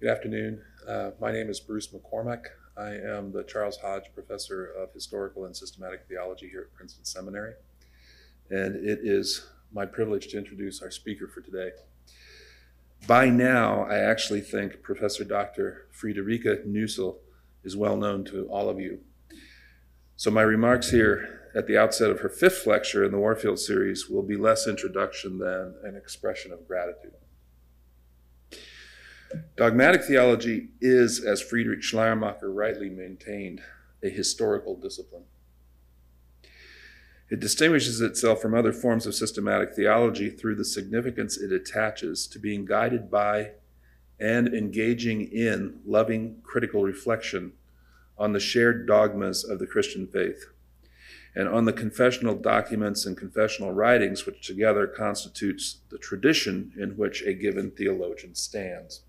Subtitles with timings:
[0.00, 0.62] Good afternoon.
[0.86, 2.44] Uh, my name is Bruce McCormack.
[2.76, 7.54] I am the Charles Hodge Professor of Historical and Systematic Theology here at Princeton Seminary.
[8.48, 11.70] And it is my privilege to introduce our speaker for today.
[13.08, 15.88] By now, I actually think Professor Dr.
[15.92, 17.16] Friederike Nüssel
[17.64, 19.00] is well known to all of you.
[20.14, 24.08] So my remarks here at the outset of her fifth lecture in the Warfield series
[24.08, 27.14] will be less introduction than an expression of gratitude.
[29.56, 33.60] Dogmatic theology is, as Friedrich Schleiermacher rightly maintained,
[34.02, 35.24] a historical discipline.
[37.30, 42.38] It distinguishes itself from other forms of systematic theology through the significance it attaches to
[42.38, 43.52] being guided by
[44.18, 47.52] and engaging in loving critical reflection
[48.16, 50.46] on the shared dogmas of the Christian faith
[51.34, 57.22] and on the confessional documents and confessional writings which together constitutes the tradition in which
[57.22, 59.02] a given theologian stands.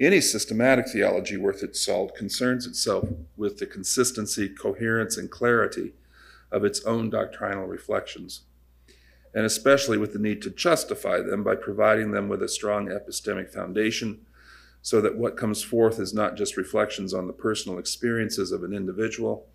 [0.00, 3.06] Any systematic theology worth its salt concerns itself
[3.36, 5.92] with the consistency, coherence, and clarity
[6.50, 8.40] of its own doctrinal reflections,
[9.34, 13.52] and especially with the need to justify them by providing them with a strong epistemic
[13.52, 14.24] foundation
[14.80, 18.72] so that what comes forth is not just reflections on the personal experiences of an
[18.72, 19.48] individual,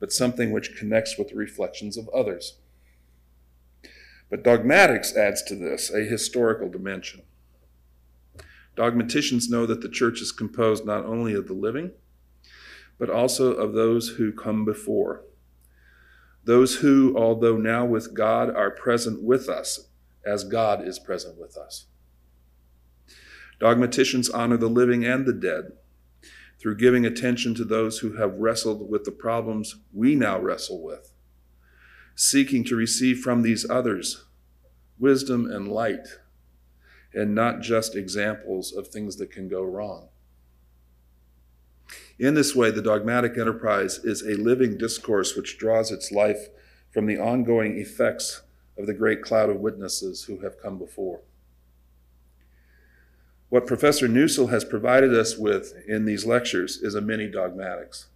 [0.00, 2.58] but something which connects with the reflections of others.
[4.28, 7.22] But dogmatics adds to this a historical dimension.
[8.76, 11.92] Dogmaticians know that the church is composed not only of the living,
[12.98, 15.24] but also of those who come before.
[16.44, 19.88] Those who, although now with God, are present with us
[20.26, 21.86] as God is present with us.
[23.60, 25.72] Dogmaticians honor the living and the dead
[26.60, 31.12] through giving attention to those who have wrestled with the problems we now wrestle with,
[32.14, 34.24] seeking to receive from these others
[34.98, 36.06] wisdom and light
[37.14, 40.08] and not just examples of things that can go wrong.
[42.18, 46.48] In this way, the dogmatic enterprise is a living discourse which draws its life
[46.92, 48.42] from the ongoing effects
[48.78, 51.20] of the great cloud of witnesses who have come before.
[53.48, 58.06] What Professor Nüssel has provided us with in these lectures is a mini dogmatics.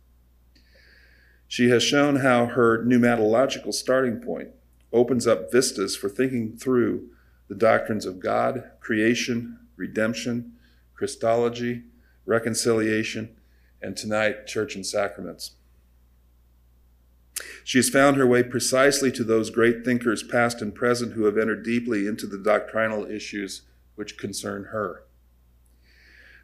[1.46, 4.50] She has shown how her pneumatological starting point
[4.92, 7.08] opens up vistas for thinking through
[7.48, 10.52] the doctrines of God, creation, redemption,
[10.94, 11.84] Christology,
[12.26, 13.36] reconciliation,
[13.80, 15.52] and tonight, church and sacraments.
[17.64, 21.38] She has found her way precisely to those great thinkers, past and present, who have
[21.38, 23.62] entered deeply into the doctrinal issues
[23.94, 25.04] which concern her.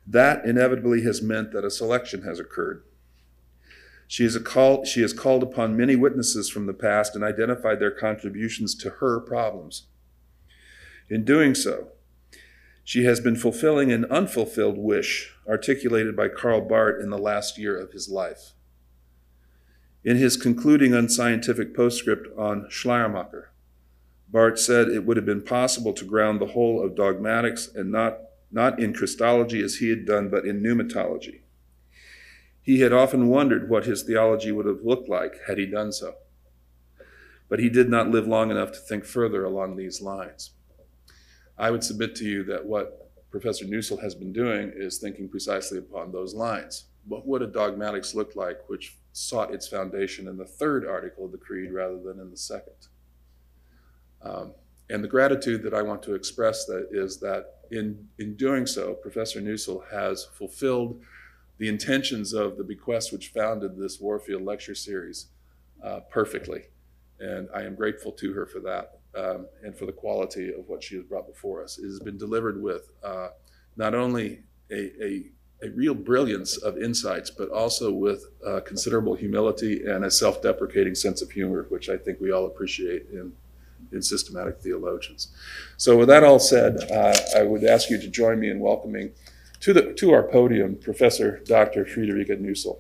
[0.06, 2.84] That inevitably has meant that a selection has occurred.
[4.06, 7.91] She, is call, she has called upon many witnesses from the past and identified their
[7.91, 9.87] contributions to her problems.
[11.09, 11.88] In doing so,
[12.82, 17.78] she has been fulfilling an unfulfilled wish articulated by Karl Barth in the last year
[17.78, 18.53] of his life.
[20.04, 23.50] In his concluding unscientific postscript on Schleiermacher,
[24.28, 28.19] Barth said it would have been possible to ground the whole of dogmatics and not,
[28.50, 31.41] not in Christology as he had done, but in pneumatology.
[32.60, 36.14] He had often wondered what his theology would have looked like had he done so.
[37.48, 40.53] But he did not live long enough to think further along these lines.
[41.59, 45.78] I would submit to you that what Professor Nüssel has been doing is thinking precisely
[45.78, 46.84] upon those lines.
[47.06, 51.32] What would a dogmatics look like which sought its foundation in the third article of
[51.32, 52.88] the Creed rather than in the second?
[54.22, 54.53] Um,
[54.91, 58.94] and the gratitude that I want to express that is that in, in doing so,
[58.94, 61.00] Professor Nüssel has fulfilled
[61.59, 65.26] the intentions of the bequest which founded this Warfield lecture series
[65.82, 66.64] uh, perfectly.
[67.20, 70.82] And I am grateful to her for that um, and for the quality of what
[70.82, 71.78] she has brought before us.
[71.78, 73.28] It has been delivered with uh,
[73.76, 75.26] not only a, a,
[75.62, 80.94] a, real brilliance of insights, but also with uh, considerable humility and a self deprecating
[80.94, 83.32] sense of humor, which I think we all appreciate in,
[83.92, 85.28] in systematic theologians.
[85.76, 89.12] So, with that all said, uh, I would ask you to join me in welcoming
[89.60, 91.84] to, the, to our podium Professor Dr.
[91.84, 92.78] Friederike Nüssel.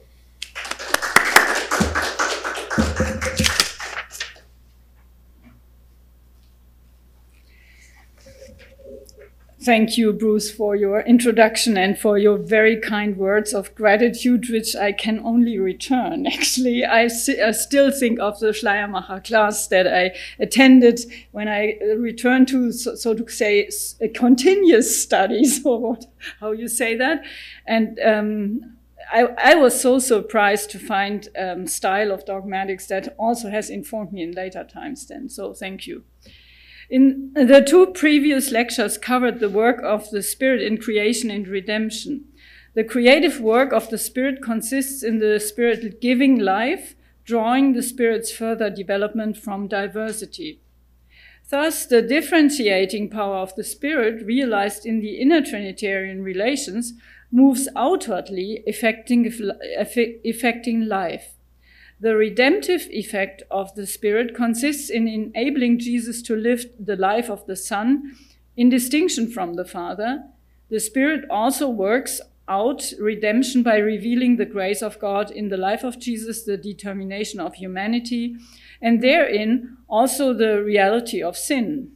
[9.64, 14.76] Thank you, Bruce, for your introduction and for your very kind words of gratitude, which
[14.76, 16.26] I can only return.
[16.34, 21.00] Actually, I, si I still think of the Schleiermacher class that I attended
[21.32, 23.70] when I returned to, so, so to say,
[24.14, 26.04] continuous studies, or what,
[26.40, 27.24] how you say that.
[27.66, 28.76] And um,
[29.10, 34.12] I, I, was so surprised to find um, style of dogmatics that also has informed
[34.12, 35.30] me in later times then.
[35.30, 36.04] So thank you.
[36.90, 42.24] In the two previous lectures covered the work of the Spirit in creation and redemption.
[42.74, 46.94] The creative work of the Spirit consists in the Spirit giving life,
[47.24, 50.60] drawing the Spirit's further development from diversity.
[51.50, 56.94] Thus, the differentiating power of the Spirit, realized in the inner Trinitarian relations,
[57.30, 59.32] moves outwardly, affecting,
[60.24, 61.33] affecting life.
[62.04, 67.46] The redemptive effect of the Spirit consists in enabling Jesus to live the life of
[67.46, 68.14] the Son
[68.58, 70.22] in distinction from the Father.
[70.68, 75.82] The Spirit also works out redemption by revealing the grace of God in the life
[75.82, 78.36] of Jesus, the determination of humanity,
[78.82, 81.90] and therein also the reality of sin.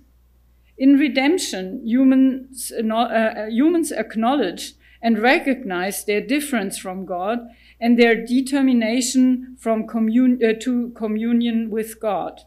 [0.79, 4.73] In redemption, humans, uh, humans acknowledge
[5.03, 7.41] and recognize their difference from God
[7.81, 12.43] and their determination from commun- uh, to communion with God.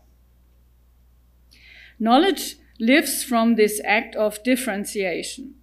[1.99, 5.55] Knowledge lives from this act of differentiation.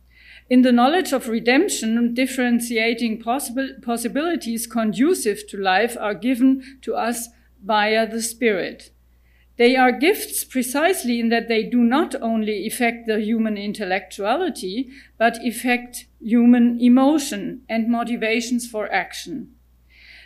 [0.48, 7.28] In the knowledge of redemption, differentiating possible, possibilities conducive to life are given to us
[7.62, 8.90] via the Spirit.
[9.58, 14.88] They are gifts precisely in that they do not only affect the human intellectuality,
[15.18, 19.54] but affect human emotion and motivations for action.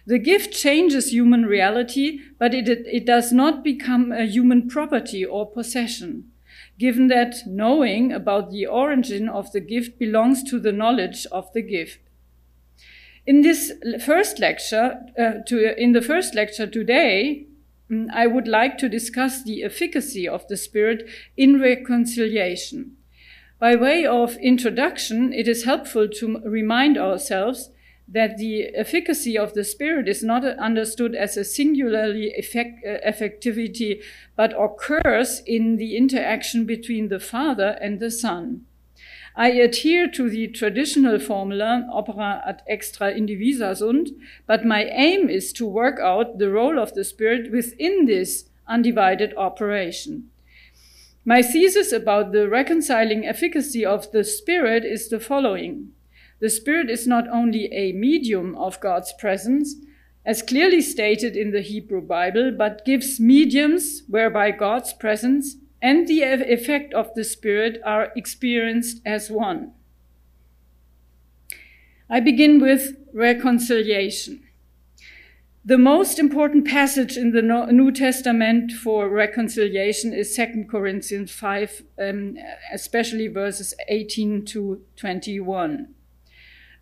[0.07, 5.51] The gift changes human reality, but it, it does not become a human property or
[5.51, 6.33] possession
[6.79, 11.63] given that knowing about the origin of the gift belongs to the knowledge of the
[11.63, 12.01] gift.
[13.25, 13.73] In this
[14.05, 17.47] first lecture, uh, to, in the first lecture today,
[17.89, 22.97] mm, I would like to discuss the efficacy of the Spirit in reconciliation.
[23.61, 27.71] By way of introduction, it is helpful to remind ourselves
[28.13, 34.03] that the efficacy of the Spirit is not understood as a singularly effect, uh, effectivity,
[34.37, 38.67] but occurs in the interaction between the Father and the Son.
[39.35, 44.11] I adhere to the traditional formula opera ad extra indivisa sunt,
[44.47, 49.33] but my aim is to work out the role of the Spirit within this undivided
[49.39, 50.29] operation.
[51.25, 55.93] My thesis about the reconciling efficacy of the Spirit is the following.
[56.43, 59.77] The Spirit is not only a medium of God's presence,
[60.27, 66.23] as clearly stated in the Hebrew Bible, but gives mediums whereby God's presence and the
[66.23, 69.71] effect of the Spirit are experienced as one.
[72.11, 74.43] I begin with reconciliation.
[75.65, 82.37] The most important passage in the New Testament for reconciliation is 2 Corinthians 5, um,
[82.73, 85.95] especially verses 18 to 21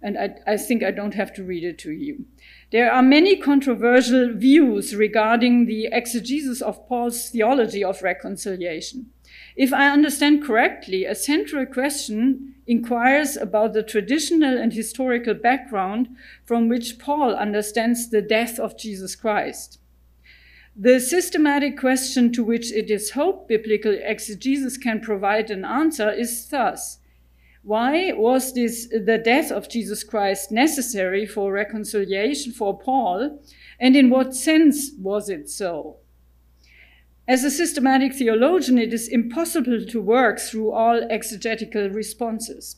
[0.03, 2.25] and I, I, think I don't have to read it to you.
[2.73, 9.11] There are many controversial views regarding the exegesis of Paul's theology of reconciliation.
[9.57, 16.09] If I understand correctly, a central question inquires about the traditional and historical background
[16.45, 19.79] from which Paul understands the death of Jesus Christ.
[20.77, 26.49] The systematic question to which it is hoped biblical exegesis can provide an answer is
[26.49, 27.00] thus
[27.63, 33.41] why was this the death of Jesus Christ necessary for reconciliation for Paul,
[33.79, 35.97] and in what sense was it so?
[37.29, 42.77] As a systematic theologian, it is impossible to work through all exegetical responses.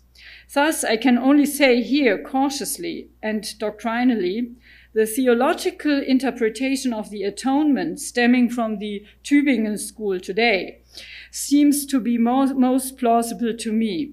[0.52, 4.52] Thus, I can only say here cautiously and doctrinally
[4.92, 10.82] the theological interpretation of the atonement stemming from the Tübingen school today
[11.30, 14.12] seems to be most, most plausible to me.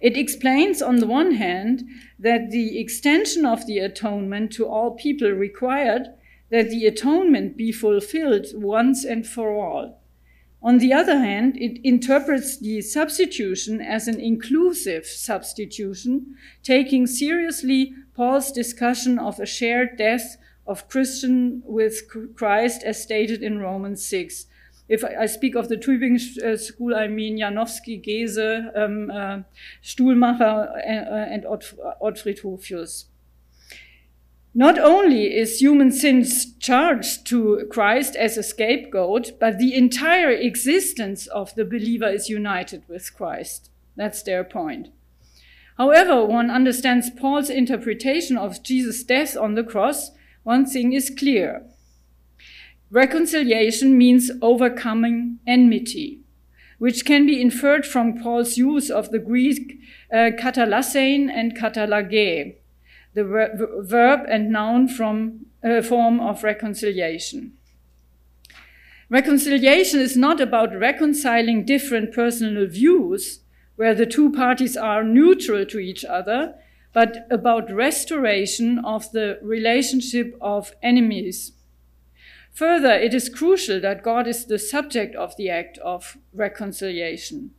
[0.00, 1.88] It explains, on the one hand,
[2.18, 6.08] that the extension of the atonement to all people required
[6.50, 10.00] that the atonement be fulfilled once and for all.
[10.62, 18.50] On the other hand, it interprets the substitution as an inclusive substitution, taking seriously Paul's
[18.50, 20.36] discussion of a shared death
[20.66, 22.02] of Christian with
[22.34, 24.46] Christ as stated in Romans 6
[24.88, 29.40] if I speak of the Tübingen school, I mean Janowski, Gese, um, uh,
[29.82, 33.06] Stuhlmacher, uh, and Hofius.
[34.54, 36.24] Not only is human sin
[36.60, 42.84] charged to Christ as a scapegoat, but the entire existence of the believer is united
[42.88, 43.70] with Christ.
[43.96, 44.88] That's their point.
[45.76, 50.12] However, one understands Paul's interpretation of Jesus' death on the cross,
[50.42, 51.66] one thing is clear.
[52.90, 56.20] Reconciliation means overcoming enmity,
[56.78, 59.80] which can be inferred from Paul's use of the Greek
[60.12, 62.54] uh, katalasein and katalage,
[63.14, 67.52] the ver verb and noun from, uh, form of reconciliation.
[69.08, 73.40] Reconciliation is not about reconciling different personal views
[73.74, 76.54] where the two parties are neutral to each other,
[76.92, 81.52] but about restoration of the relationship of enemies.
[82.56, 87.50] Further, it is crucial that God is the subject of the act of reconciliation.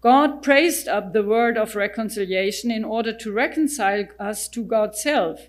[0.00, 5.48] God praised up the word of reconciliation in order to reconcile us to God's self,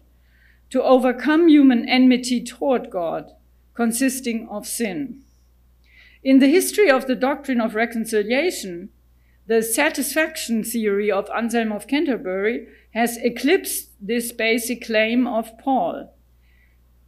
[0.71, 3.33] to overcome human enmity toward God,
[3.75, 5.21] consisting of sin.
[6.23, 8.89] In the history of the doctrine of reconciliation,
[9.45, 16.16] the satisfaction theory of Anselm of Canterbury has eclipsed this basic claim of Paul.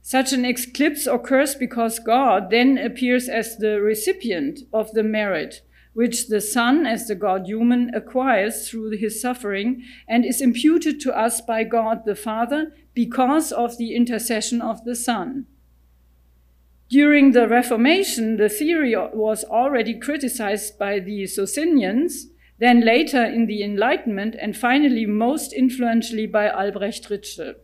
[0.01, 5.61] Such an eclipse occurs because God then appears as the recipient of the merit
[5.93, 11.17] which the Son, as the God human, acquires through his suffering and is imputed to
[11.17, 15.45] us by God the Father because of the intercession of the Son.
[16.89, 22.27] During the Reformation, the theory was already criticized by the Socinians,
[22.59, 27.55] then later in the Enlightenment, and finally most influentially by Albrecht Ritschl.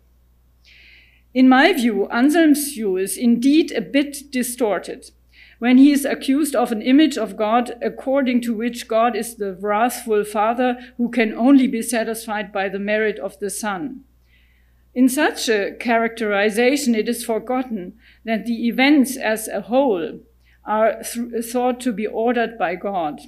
[1.35, 5.11] In my view, Anselm's view is indeed a bit distorted
[5.59, 9.53] when he is accused of an image of God according to which God is the
[9.53, 14.05] wrathful Father who can only be satisfied by the merit of the Son.
[14.93, 20.21] In such a characterization, it is forgotten that the events as a whole
[20.63, 23.19] are th- thought to be ordered by God.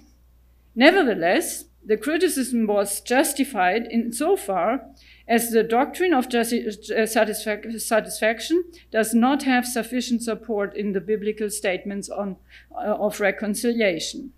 [0.75, 4.81] Nevertheless, the criticism was justified insofar
[5.27, 12.09] as the doctrine of uh, satisfaction does not have sufficient support in the biblical statements
[12.09, 12.37] on,
[12.73, 14.31] uh, of reconciliation.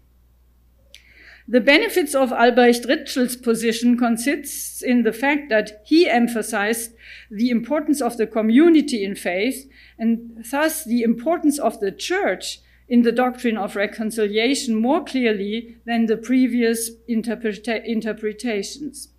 [1.48, 6.94] The benefits of Albrecht Ritschl's position consists in the fact that he emphasized
[7.32, 9.68] the importance of the community in faith
[9.98, 16.06] and thus the importance of the church in the doctrine of reconciliation more clearly than
[16.06, 19.10] the previous interpreta interpretations.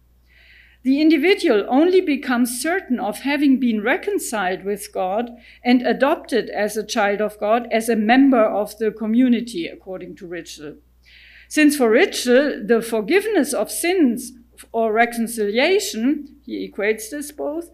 [0.83, 5.31] The individual only becomes certain of having been reconciled with God
[5.63, 10.27] and adopted as a child of God, as a member of the community, according to
[10.27, 10.79] Ritschl.
[11.49, 14.33] Since for Ritschl, the forgiveness of sins
[14.73, 17.71] or reconciliation, he equates this both,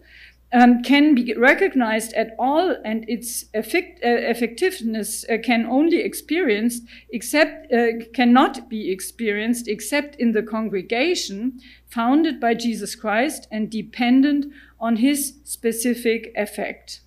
[0.53, 6.83] um, can be recognized at all and its effect, uh, effectiveness uh, can only experienced
[7.09, 14.51] except uh, cannot be experienced except in the congregation founded by Jesus Christ and dependent
[14.79, 17.01] on his specific effect.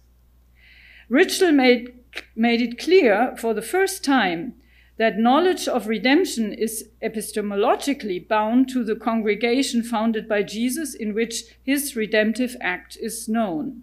[1.10, 1.92] Ritschl made,
[2.34, 4.54] made it clear for the first time
[4.96, 11.44] that knowledge of redemption is epistemologically bound to the congregation founded by Jesus in which
[11.62, 13.82] his redemptive act is known.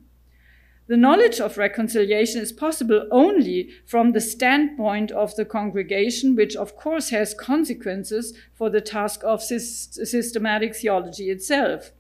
[0.88, 6.78] The knowledge of reconciliation is possible only from the standpoint of the congregation, which of
[6.78, 11.92] course has consequences for the task of systematic theology itself.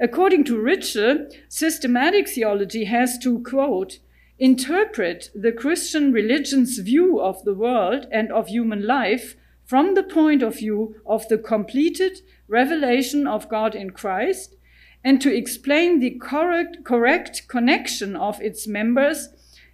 [0.00, 4.00] According to Ritschl, systematic theology has to, quote,
[4.40, 10.42] interpret the Christian religion's view of the world and of human life from the point
[10.42, 14.56] of view of the completed revelation of God in Christ
[15.02, 19.28] and to explain the correct, correct connection of its members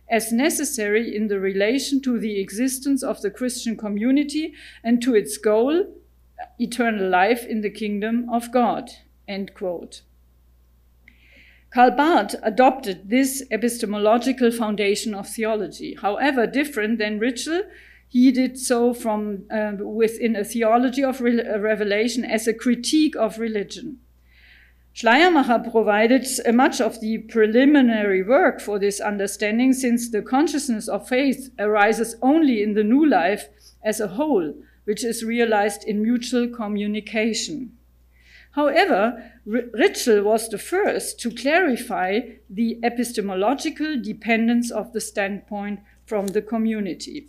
[0.08, 4.54] as necessary in the relation to the existence of the Christian community
[4.84, 5.84] and to its goal,
[6.58, 8.90] eternal life in the kingdom of God.
[9.26, 10.02] End quote.
[11.70, 15.96] Karl Barth adopted this epistemological foundation of theology.
[16.00, 17.62] However, different than Ritschl,
[18.08, 23.38] he did so from uh, within a theology of re revelation as a critique of
[23.38, 23.98] religion.
[24.96, 31.50] Schleiermacher provided much of the preliminary work for this understanding since the consciousness of faith
[31.58, 33.50] arises only in the new life
[33.84, 37.76] as a whole, which is realized in mutual communication.
[38.52, 46.40] However, Ritschl was the first to clarify the epistemological dependence of the standpoint from the
[46.40, 47.28] community.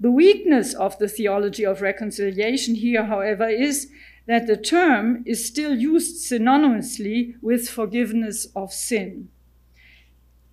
[0.00, 3.90] The weakness of the theology of reconciliation here, however, is
[4.26, 9.28] that the term is still used synonymously with forgiveness of sin.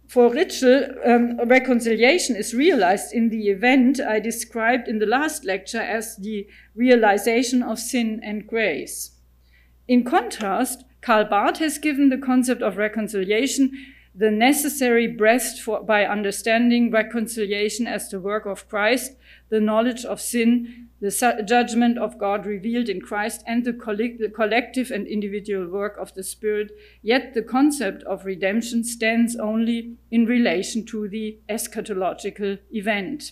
[0.08, 5.80] For Ritschl, um, reconciliation is realized in the event I described in the last lecture
[5.80, 9.12] as the realization of sin and grace.
[9.88, 13.72] In contrast, Karl Barth has given the concept of reconciliation
[14.14, 19.14] the necessary breadth for, by understanding reconciliation as the work of Christ,
[19.50, 24.92] the knowledge of sin, the judgment of God revealed in Christ, and the, the collective
[24.92, 26.72] and individual work of the Spirit.
[27.02, 33.32] Yet the concept of redemption stands only in relation to the eschatological event.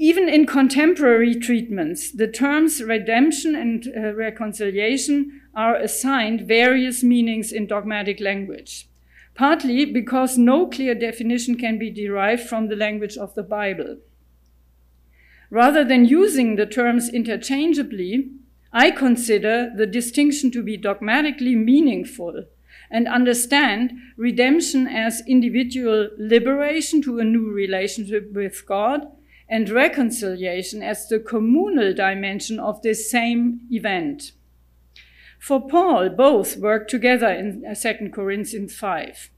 [0.00, 7.66] Even in contemporary treatments, the terms redemption and uh, reconciliation are assigned various meanings in
[7.66, 8.87] dogmatic language,
[9.38, 13.96] partly because no clear definition can be derived from the language of the Bible.
[15.48, 18.32] Rather than using the terms interchangeably,
[18.72, 22.46] I consider the distinction to be dogmatically meaningful
[22.90, 29.06] and understand redemption as individual liberation to a new relationship with God
[29.48, 34.32] and reconciliation as the communal dimension of this same event.
[35.38, 39.30] For Paul, both work together in 2 Corinthians 5.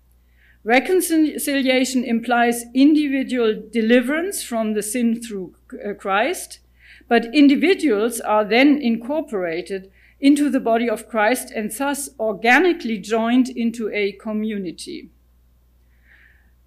[0.63, 6.61] Reconciliation implies individual deliverance from the sin through uh, Christ,
[7.09, 9.91] but individuals are then incorporated
[10.21, 15.09] into the body of Christ and thus organically joined into a community.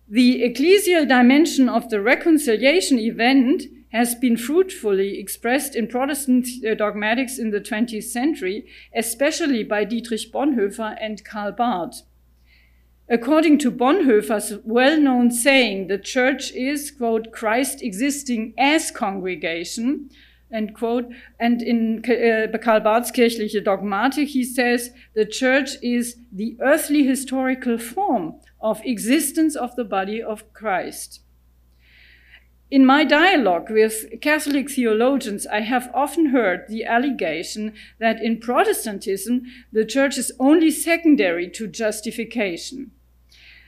[0.10, 7.38] The ecclesial dimension of the reconciliation event has been fruitfully expressed in Protestant uh, dogmatics
[7.38, 12.02] in the 20th century, especially by Dietrich Bonhoeffer and Karl Barth.
[13.08, 20.10] According to Bonhoeffer's well known saying, the church is, quote, Christ existing as congregation,
[20.52, 21.06] end quote.
[21.40, 27.78] And in uh, Karl Barth's Kirchliche Dogmatik, he says, the church is the earthly historical
[27.78, 31.23] form of existence of the body of Christ.
[32.74, 39.44] In my dialogue with Catholic theologians, I have often heard the allegation that in Protestantism,
[39.72, 42.90] the church is only secondary to justification.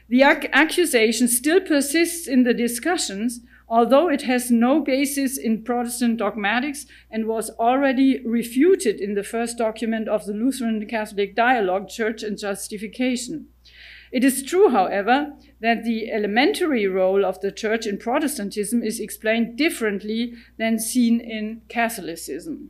[0.09, 6.17] The ac accusation still persists in the discussions, although it has no basis in Protestant
[6.17, 12.23] dogmatics and was already refuted in the first document of the Lutheran Catholic dialogue, Church
[12.23, 13.49] and Justification.
[14.11, 19.57] It is true, however, that the elementary role of the Church in Protestantism is explained
[19.57, 22.69] differently than seen in Catholicism.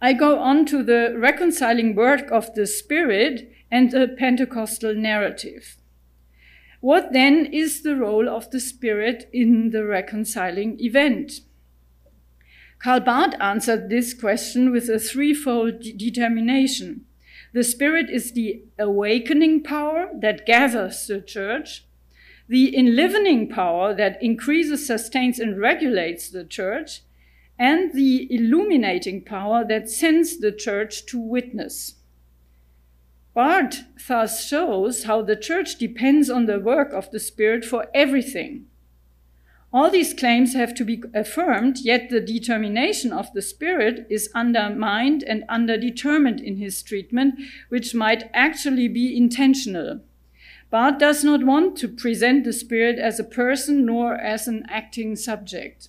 [0.00, 5.76] I go on to the reconciling work of the Spirit and the Pentecostal narrative.
[6.80, 11.42] What then is the role of the Spirit in the reconciling event?
[12.80, 17.06] Karl Barth answered this question with a threefold determination.
[17.52, 21.84] The Spirit is the awakening power that gathers the church,
[22.48, 27.02] the enlivening power that increases, sustains, and regulates the church,
[27.58, 31.96] and the illuminating power that sends the church to witness.
[33.34, 38.66] Barth thus shows how the church depends on the work of the Spirit for everything.
[39.72, 45.22] All these claims have to be affirmed, yet the determination of the Spirit is undermined
[45.22, 50.00] and underdetermined in his treatment, which might actually be intentional.
[50.70, 55.16] Barth does not want to present the Spirit as a person nor as an acting
[55.16, 55.88] subject.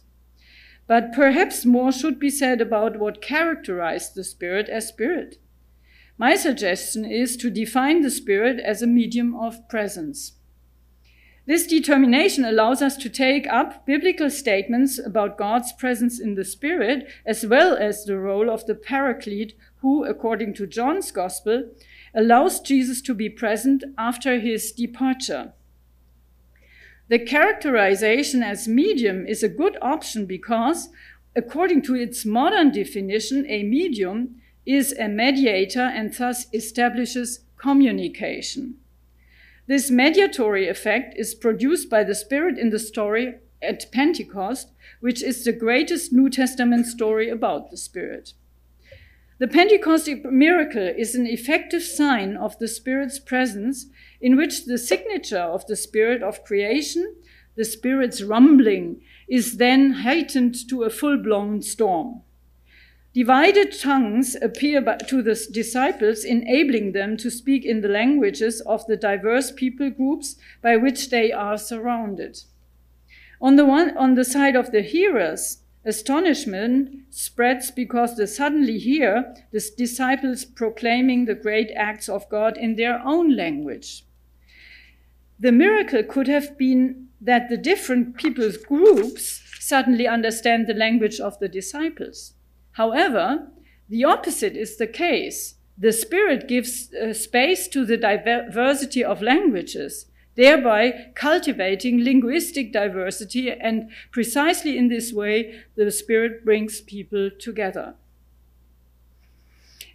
[0.87, 5.37] But perhaps more should be said about what characterized the Spirit as Spirit.
[6.17, 10.33] My suggestion is to define the Spirit as a medium of presence.
[11.45, 17.05] This determination allows us to take up biblical statements about God's presence in the Spirit,
[17.25, 21.69] as well as the role of the Paraclete, who, according to John's Gospel,
[22.15, 25.51] allows Jesus to be present after his departure.
[27.09, 30.87] The characterization as medium is a good option because,
[31.35, 38.75] according to its modern definition, a medium is a mediator and thus establishes communication.
[39.65, 45.43] This mediatory effect is produced by the Spirit in the story at Pentecost, which is
[45.43, 48.33] the greatest New Testament story about the Spirit.
[49.39, 53.87] The Pentecost miracle is an effective sign of the Spirit's presence,
[54.19, 57.15] in which the signature of the Spirit of creation,
[57.55, 62.21] the Spirit's rumbling, is then heightened to a full blown storm.
[63.13, 68.97] Divided tongues appear to the disciples, enabling them to speak in the languages of the
[68.97, 72.41] diverse people groups by which they are surrounded.
[73.39, 79.35] On the, one, on the side of the hearers, astonishment spreads because they suddenly hear
[79.51, 84.05] the disciples proclaiming the great acts of God in their own language.
[85.39, 91.37] The miracle could have been that the different people's groups suddenly understand the language of
[91.37, 92.33] the disciples.
[92.73, 93.47] However,
[93.89, 95.55] the opposite is the case.
[95.77, 100.05] The Spirit gives uh, space to the diversity of languages,
[100.35, 107.95] thereby cultivating linguistic diversity, and precisely in this way, the Spirit brings people together.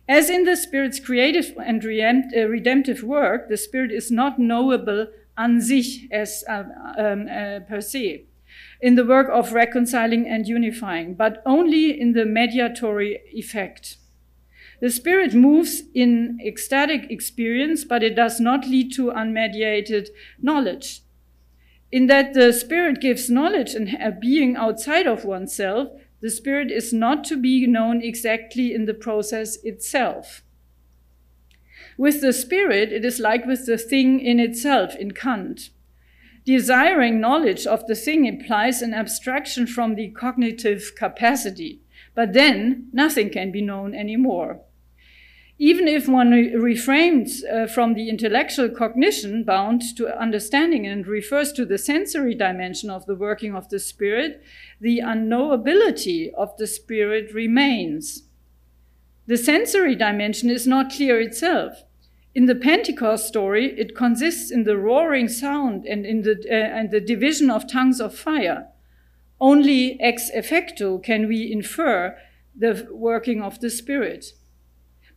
[0.09, 5.61] As in the Spirit's creative and uh, redemptive work, the Spirit is not knowable an
[5.61, 6.65] sich as uh,
[6.99, 8.25] um, uh, per se,
[8.81, 13.97] in the work of reconciling and unifying, but only in the mediatory effect.
[14.81, 20.11] The Spirit moves in ecstatic experience, but it does not lead to unmediated
[20.41, 21.03] knowledge.
[21.91, 25.89] In that the Spirit gives knowledge and a being outside of oneself,
[26.21, 30.43] the Spirit is not to be known exactly in the process itself.
[31.97, 35.71] With the Spirit, it is like with the thing in itself in Kant.
[36.49, 41.83] Desiring knowledge of the thing implies an abstraction from the cognitive capacity,
[42.15, 44.63] but then nothing can be known anymore.
[45.59, 51.67] Even if one refrains uh, from the intellectual cognition bound to understanding and refers to
[51.67, 54.43] the sensory dimension of the working of the Spirit,
[54.81, 58.23] the unknowability of the Spirit remains.
[59.27, 61.85] The sensory dimension is not clear itself.
[62.39, 66.93] In the Pentecost story, it consists in the roaring sound and in the, uh, and
[66.93, 68.69] the division of tongues of fire.
[69.41, 72.17] Only ex effecto can we infer
[72.55, 74.35] the working of the Spirit.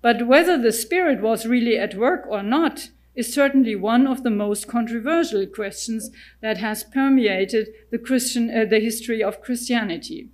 [0.01, 4.31] But whether the Spirit was really at work or not is certainly one of the
[4.31, 6.09] most controversial questions
[6.41, 10.29] that has permeated the, Christian, uh, the history of Christianity.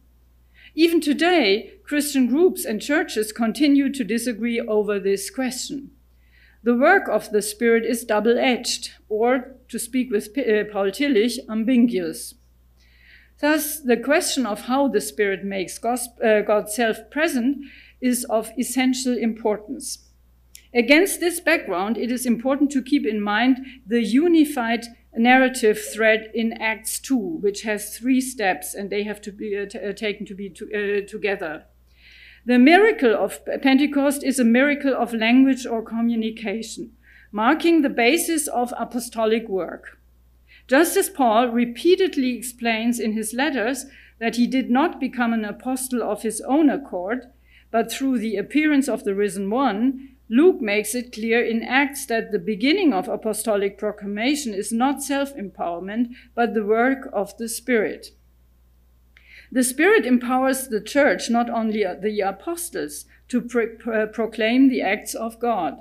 [0.73, 5.91] Even today, Christian groups and churches continue to disagree over this question.
[6.63, 11.39] The work of the Spirit is double edged, or, to speak with uh, Paul Tillich,
[11.49, 12.35] ambiguous.
[13.39, 17.57] Thus, the question of how the Spirit makes uh, God self present
[18.01, 20.07] is of essential importance.
[20.73, 26.53] Against this background, it is important to keep in mind the unified narrative thread in
[26.53, 30.35] Acts 2, which has three steps and they have to be uh, uh taken to
[30.35, 31.65] be to, uh, together.
[32.47, 36.93] The miracle of Pentecost is a miracle of language or communication,
[37.29, 39.99] marking the basis of apostolic work.
[40.65, 43.87] Just as Paul repeatedly explains in his letters
[44.19, 47.25] that he did not become an apostle of his own accord,
[47.69, 52.31] but through the appearance of the risen one, Luke makes it clear in Acts that
[52.31, 58.11] the beginning of apostolic proclamation is not self empowerment, but the work of the Spirit.
[59.51, 65.39] The Spirit empowers the church, not only the apostles, to pro- proclaim the acts of
[65.39, 65.77] God.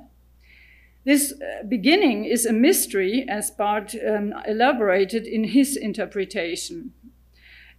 [1.05, 6.93] This uh, beginning is a mystery, as Barth um, elaborated in his interpretation.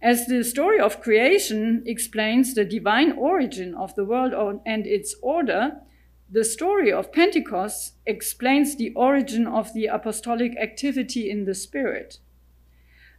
[0.00, 5.72] As the story of creation explains the divine origin of the world and its order,
[6.30, 12.18] the story of Pentecost explains the origin of the apostolic activity in the Spirit.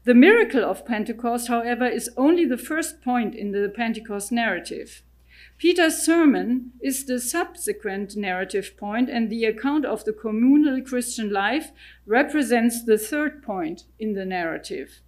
[0.06, 5.04] The miracle of Pentecost, however, is only the first point in the Pentecost narrative.
[5.58, 11.72] Peter's sermon is the subsequent narrative point, and the account of the communal Christian life
[12.06, 15.02] represents the third point in the narrative.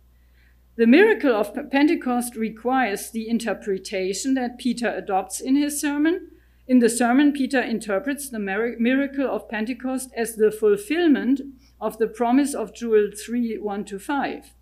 [0.76, 6.32] The miracle of Pentecost requires the interpretation that Peter adopts in his sermon.
[6.68, 11.40] In the sermon, Peter interprets the miracle of Pentecost as the fulfillment
[11.80, 14.54] of the promise of Joel 3 1 to 5.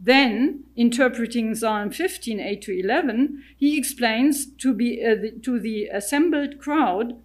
[0.00, 5.86] Then, interpreting Psalm 15 8 to 11, he explains to, be, uh, the, to the
[5.86, 7.22] assembled crowd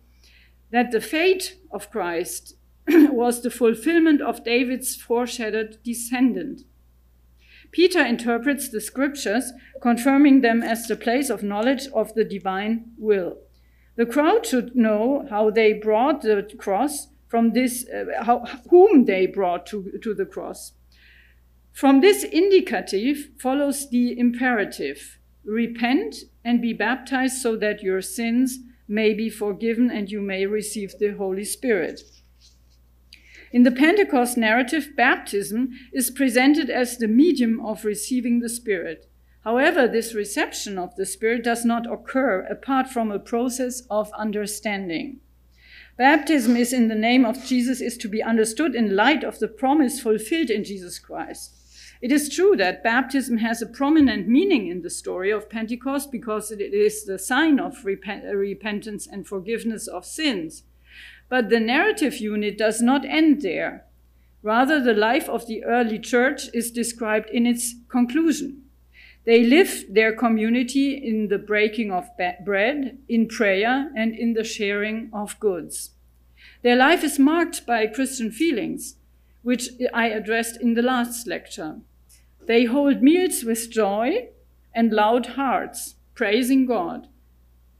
[0.71, 2.55] that the fate of Christ
[2.87, 6.61] was the fulfillment of David's foreshadowed descendant.
[7.71, 9.51] Peter interprets the scriptures,
[9.81, 13.37] confirming them as the place of knowledge of the divine will.
[13.95, 19.27] The crowd should know how they brought the cross from this, uh, how, whom they
[19.27, 20.73] brought to, to the cross.
[21.71, 29.13] From this indicative follows the imperative repent and be baptized so that your sins may
[29.13, 32.01] be forgiven and you may receive the Holy Spirit.
[33.51, 39.09] In the Pentecost narrative, baptism is presented as the medium of receiving the Spirit.
[39.43, 45.21] However, this reception of the Spirit does not occur apart from a process of understanding.
[45.97, 49.47] Baptism is in the name of Jesus is to be understood in light of the
[49.47, 51.58] promise fulfilled in Jesus Christ.
[52.01, 56.49] It is true that baptism has a prominent meaning in the story of Pentecost because
[56.49, 60.63] it is the sign of repentance and forgiveness of sins.
[61.27, 63.85] But the narrative unit does not end there.
[64.41, 68.63] Rather, the life of the early church is described in its conclusion.
[69.25, 72.09] They live their community in the breaking of
[72.45, 75.91] bread, in prayer, and in the sharing of goods.
[76.61, 78.95] Their life is marked by Christian feelings,
[79.43, 81.81] which I addressed in the last lecture.
[82.47, 84.29] They hold meals with joy
[84.73, 87.07] and loud hearts, praising God.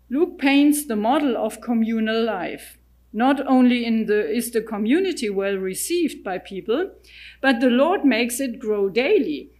[0.10, 2.78] Luke paints the model of communal life.
[3.12, 6.92] Not only the, is the community well received by people,
[7.42, 9.52] but the Lord makes it grow daily.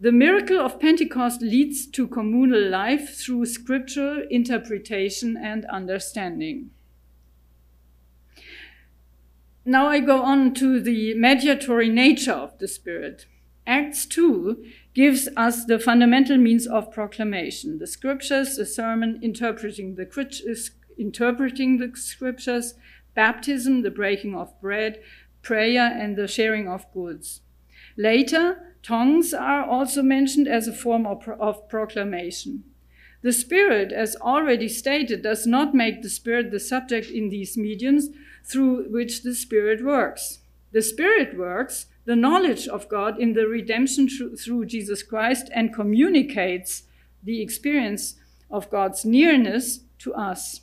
[0.00, 6.70] The miracle of Pentecost leads to communal life through scriptural interpretation and understanding.
[9.64, 13.26] Now I go on to the mediatory nature of the Spirit.
[13.68, 20.70] Acts 2 gives us the fundamental means of proclamation the scriptures, the sermon, interpreting the,
[20.96, 22.74] interpreting the scriptures,
[23.14, 25.02] baptism, the breaking of bread,
[25.42, 27.42] prayer, and the sharing of goods.
[27.98, 32.64] Later, tongues are also mentioned as a form of, of proclamation.
[33.20, 38.08] The Spirit, as already stated, does not make the Spirit the subject in these mediums
[38.44, 40.38] through which the Spirit works.
[40.72, 46.84] The Spirit works the knowledge of God in the redemption through Jesus Christ and communicates
[47.22, 48.14] the experience
[48.50, 50.62] of God's nearness to us.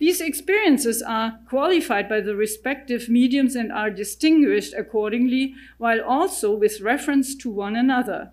[0.00, 6.80] These experiences are qualified by the respective mediums and are distinguished accordingly, while also with
[6.80, 8.32] reference to one another.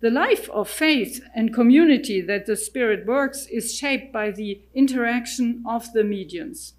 [0.00, 5.62] The life of faith and community that the Spirit works is shaped by the interaction
[5.64, 6.74] of the mediums.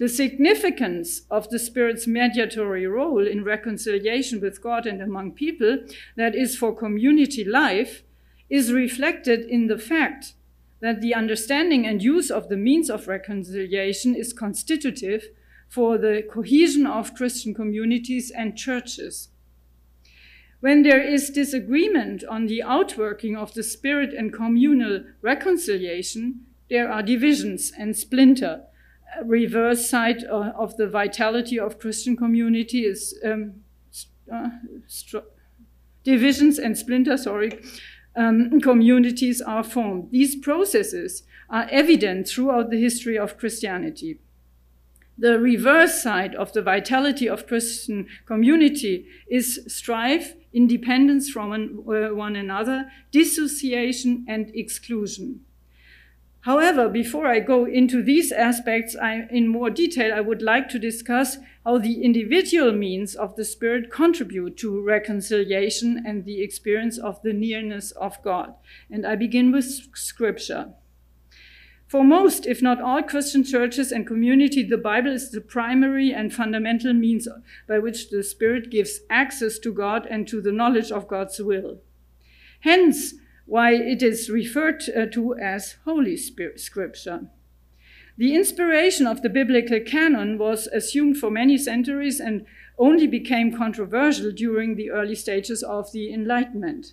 [0.00, 5.80] The significance of the Spirit's mediatory role in reconciliation with God and among people,
[6.16, 8.02] that is, for community life,
[8.48, 10.32] is reflected in the fact
[10.80, 15.28] that the understanding and use of the means of reconciliation is constitutive
[15.68, 19.28] for the cohesion of Christian communities and churches.
[20.60, 27.02] When there is disagreement on the outworking of the Spirit and communal reconciliation, there are
[27.02, 28.62] divisions and splinter
[29.24, 33.54] reverse side of the vitality of Christian community is um,
[34.32, 34.48] uh,
[36.04, 37.60] divisions and splinters, sorry,
[38.16, 40.10] um, communities are formed.
[40.10, 44.20] These processes are evident throughout the history of Christianity.
[45.18, 52.14] The reverse side of the vitality of Christian community is strife, independence from an, uh,
[52.14, 55.40] one another, dissociation, and exclusion.
[56.42, 60.78] However, before I go into these aspects I, in more detail, I would like to
[60.78, 67.20] discuss how the individual means of the Spirit contribute to reconciliation and the experience of
[67.22, 68.54] the nearness of God.
[68.90, 70.72] And I begin with Scripture.
[71.86, 76.32] For most, if not all Christian churches and community, the Bible is the primary and
[76.32, 77.28] fundamental means
[77.68, 81.80] by which the Spirit gives access to God and to the knowledge of God's will.
[82.60, 83.14] Hence,
[83.50, 87.22] why it is referred uh, to as Holy Scripture.
[88.16, 92.46] The inspiration of the biblical canon was assumed for many centuries and
[92.78, 96.92] only became controversial during the early stages of the Enlightenment.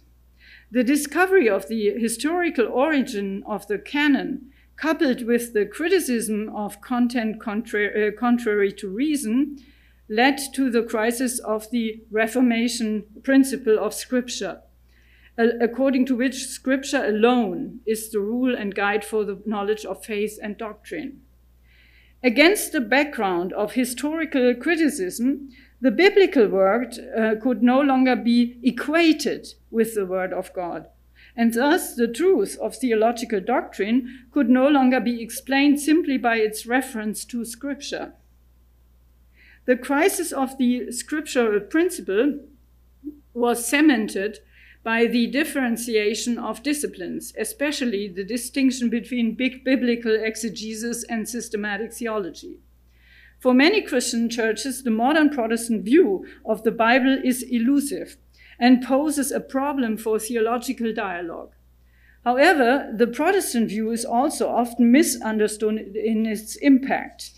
[0.72, 7.40] The discovery of the historical origin of the canon, coupled with the criticism of content
[7.40, 9.60] contra- uh, contrary to reason,
[10.10, 14.62] led to the crisis of the Reformation principle of Scripture
[15.38, 20.40] according to which scripture alone is the rule and guide for the knowledge of faith
[20.42, 21.22] and doctrine.
[22.24, 29.48] Against the background of historical criticism, the biblical word uh, could no longer be equated
[29.70, 30.88] with the word of God.
[31.36, 36.66] And thus, the truth of theological doctrine could no longer be explained simply by its
[36.66, 38.14] reference to Scripture.
[39.66, 42.40] The crisis of the scriptural principle
[43.34, 44.40] was cemented
[44.88, 52.60] by the differentiation of disciplines, especially the distinction between big biblical exegesis and systematic theology.
[53.38, 58.16] For many Christian churches, the modern Protestant view of the Bible is elusive
[58.58, 61.52] and poses a problem for theological dialogue.
[62.24, 67.32] However, the Protestant view is also often misunderstood in its impact.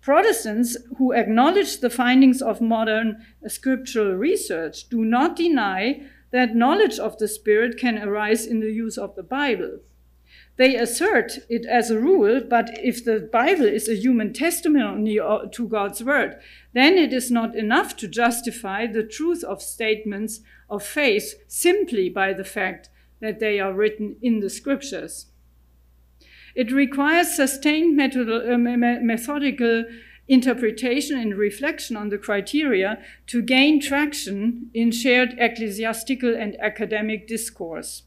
[0.00, 7.18] Protestants who acknowledge the findings of modern scriptural research do not deny that knowledge of
[7.18, 9.80] the Spirit can arise in the use of the Bible.
[10.56, 15.68] They assert it as a rule, but if the Bible is a human testimony to
[15.68, 16.38] God's word,
[16.72, 22.32] then it is not enough to justify the truth of statements of faith simply by
[22.32, 25.26] the fact that they are written in the scriptures.
[26.54, 29.84] It requires sustained uh, methodical
[30.28, 38.02] interpretation and reflection on the criteria to gain traction in shared ecclesiastical and academic discourse.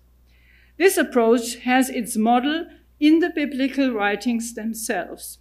[0.77, 2.67] This approach has its model
[2.99, 5.39] in the biblical writings themselves.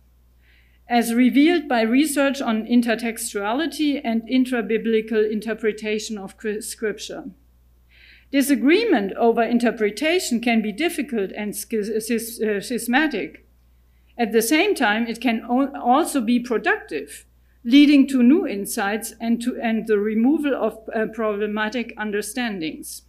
[0.89, 7.31] As revealed by research on intertextuality and intra-biblical interpretation of scripture.
[8.33, 13.47] Disagreement over interpretation can be difficult and uh, schismatic,
[14.21, 17.25] at the same time, it can also be productive,
[17.65, 23.05] leading to new insights and, to, and the removal of uh, problematic understandings.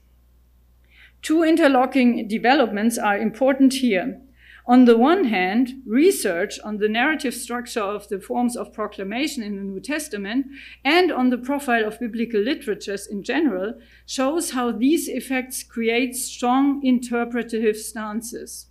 [1.21, 4.21] Two interlocking developments are important here.
[4.65, 9.57] On the one hand, research on the narrative structure of the forms of proclamation in
[9.57, 10.45] the New Testament
[10.85, 13.73] and on the profile of biblical literatures in general
[14.05, 18.67] shows how these effects create strong interpretative stances.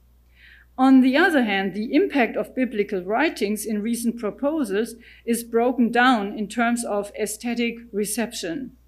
[0.80, 4.94] On the other hand, the impact of biblical writings in recent proposals
[5.26, 8.78] is broken down in terms of aesthetic reception.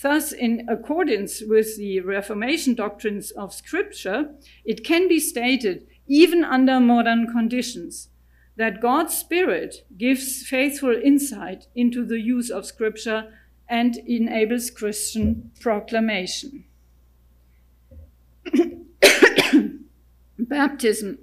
[0.00, 4.30] Thus, in accordance with the Reformation doctrines of Scripture,
[4.64, 8.08] it can be stated even under modern conditions,
[8.56, 13.34] that God's Spirit gives faithful insight into the use of Scripture
[13.68, 16.64] and enables Christian proclamation.
[20.38, 21.18] Baptism.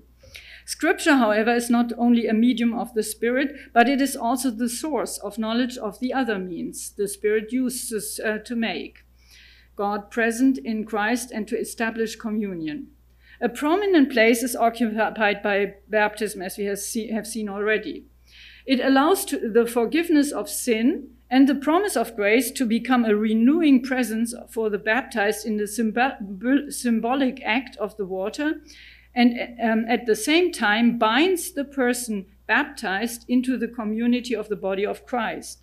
[0.65, 4.67] Scripture, however, is not only a medium of the Spirit, but it is also the
[4.67, 9.05] source of knowledge of the other means the Spirit uses uh, to make
[9.75, 12.87] God present in Christ and to establish communion.
[13.41, 18.05] A prominent place is occupied by baptism, as we have, see, have seen already.
[18.65, 23.83] It allows the forgiveness of sin and the promise of grace to become a renewing
[23.83, 28.61] presence for the baptized in the symbolic act of the water,
[29.15, 34.55] and um, at the same time binds the person baptized into the community of the
[34.55, 35.59] body of Christ.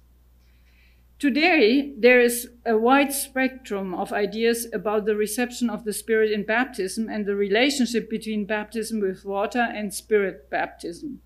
[1.18, 6.44] Today, there is a wide spectrum of ideas about the reception of the Spirit in
[6.44, 11.20] baptism and the relationship between baptism with water and Spirit baptism.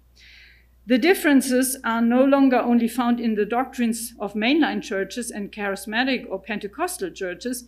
[0.85, 6.27] The differences are no longer only found in the doctrines of mainline churches and charismatic
[6.29, 7.67] or Pentecostal churches.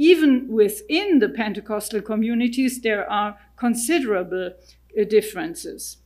[0.00, 4.54] Even within the Pentecostal communities, there are considerable
[4.98, 5.98] uh, differences.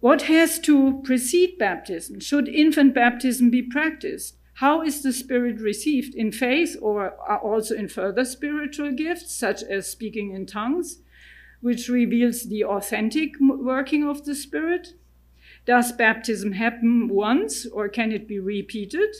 [0.00, 2.20] What has to precede baptism?
[2.20, 4.36] Should infant baptism be practiced?
[4.56, 6.14] How is the Spirit received?
[6.14, 10.98] In faith or also in further spiritual gifts, such as speaking in tongues,
[11.62, 14.88] which reveals the authentic working of the Spirit?
[15.64, 19.16] Does baptism happen once or can it be repeated?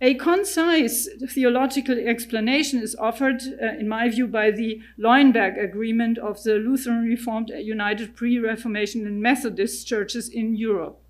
[0.00, 6.42] A concise theological explanation is offered, uh, in my view, by the Leuenberg Agreement of
[6.44, 11.00] the Lutheran Reformed United Pre Reformation and Methodist churches in Europe.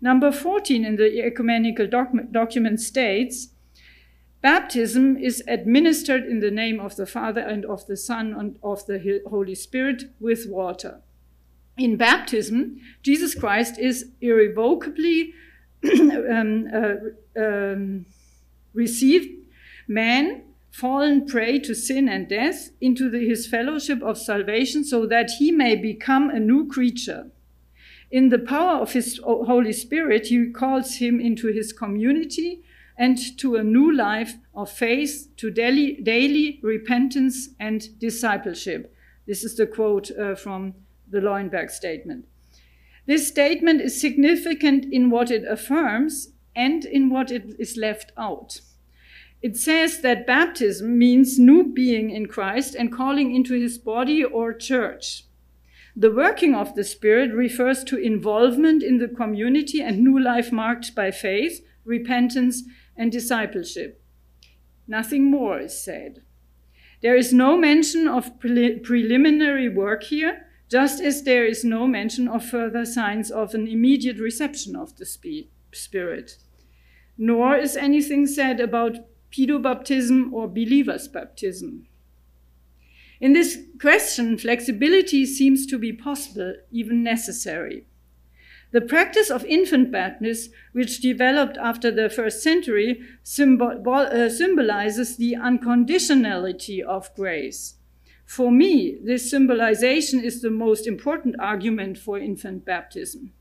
[0.00, 3.50] Number 14 in the ecumenical doc document states
[4.42, 8.84] Baptism is administered in the name of the Father and of the Son and of
[8.84, 11.00] the Holy Spirit with water.
[11.78, 15.32] In baptism, Jesus Christ is irrevocably
[15.84, 18.06] um, uh, um,
[18.74, 19.28] received
[19.88, 25.30] man fallen prey to sin and death into the, his fellowship of salvation so that
[25.38, 27.30] he may become a new creature.
[28.10, 32.62] In the power of his Holy Spirit, he calls him into his community
[32.96, 38.94] and to a new life of faith, to daily, daily repentance and discipleship.
[39.26, 40.74] This is the quote uh, from
[41.08, 42.26] the Leuenberg statement.
[43.06, 48.60] This statement is significant in what it affirms and in what it is left out.
[49.42, 54.54] It says that baptism means new being in Christ and calling into his body or
[54.54, 55.24] church.
[55.94, 60.94] The working of the Spirit refers to involvement in the community and new life marked
[60.94, 62.62] by faith, repentance,
[62.96, 64.02] and discipleship.
[64.88, 66.22] Nothing more is said.
[67.00, 72.28] There is no mention of pre preliminary work here, just as there is no mention
[72.28, 75.04] of further signs of an immediate reception of the
[75.74, 76.38] Spirit
[77.16, 78.98] nor is anything said about
[79.30, 81.86] pedobaptism or believer's baptism.
[83.20, 87.86] In this question, flexibility seems to be possible, even necessary.
[88.72, 96.82] The practice of infant baptism, which developed after the first century, uh, symbolizes the unconditionality
[96.82, 97.76] of grace.
[98.26, 103.32] For me, this symbolization is the most important argument for infant baptism.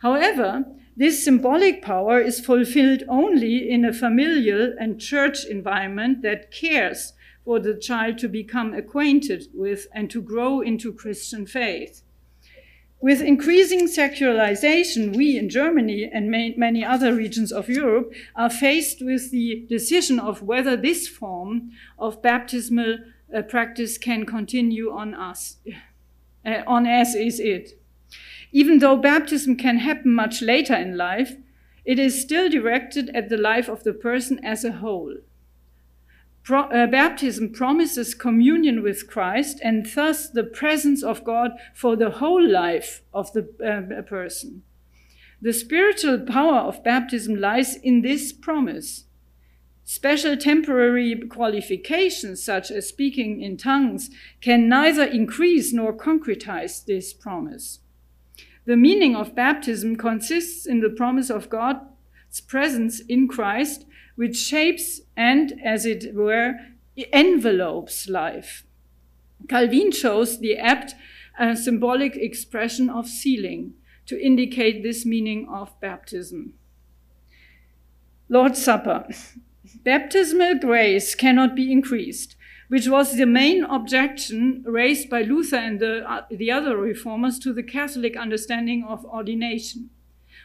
[0.00, 0.64] However,
[0.96, 7.12] this symbolic power is fulfilled only in a familial and church environment that cares
[7.44, 12.02] for the child to become acquainted with and to grow into Christian faith.
[13.02, 19.30] With increasing secularization, we in Germany and many other regions of Europe are faced with
[19.30, 22.98] the decision of whether this form of baptismal
[23.34, 25.56] uh, practice can continue on us,
[26.44, 27.79] uh, on as is it.
[28.52, 31.36] Even though baptism can happen much later in life,
[31.84, 35.16] it is still directed at the life of the person as a whole.
[36.42, 42.10] Pro uh, baptism promises communion with Christ and thus the presence of God for the
[42.10, 44.62] whole life of the uh, person.
[45.42, 49.04] The spiritual power of baptism lies in this promise.
[49.84, 57.80] Special temporary qualifications, such as speaking in tongues, can neither increase nor concretize this promise.
[58.70, 65.00] The meaning of baptism consists in the promise of God's presence in Christ, which shapes
[65.16, 66.54] and, as it were,
[67.12, 68.62] envelopes life.
[69.48, 70.94] Calvin chose the apt
[71.36, 73.74] uh, symbolic expression of sealing
[74.06, 76.52] to indicate this meaning of baptism.
[78.28, 79.08] Lord's Supper.
[79.82, 82.36] Baptismal grace cannot be increased,
[82.70, 87.52] which was the main objection raised by Luther and the, uh, the other reformers to
[87.52, 89.90] the Catholic understanding of ordination.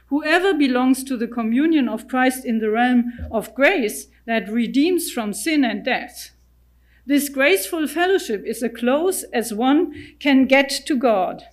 [0.07, 5.34] Whoever belongs to the communion of Christ in the realm of grace that redeems from
[5.34, 6.32] sin and death.
[7.05, 11.43] This graceful fellowship is as close as one can get to God.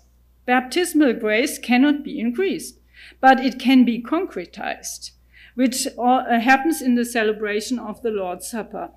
[0.47, 2.79] Baptismal grace cannot be increased,
[3.21, 5.11] but it can be concretized
[5.55, 8.91] which uh, happens in the celebration of the Lord's Supper.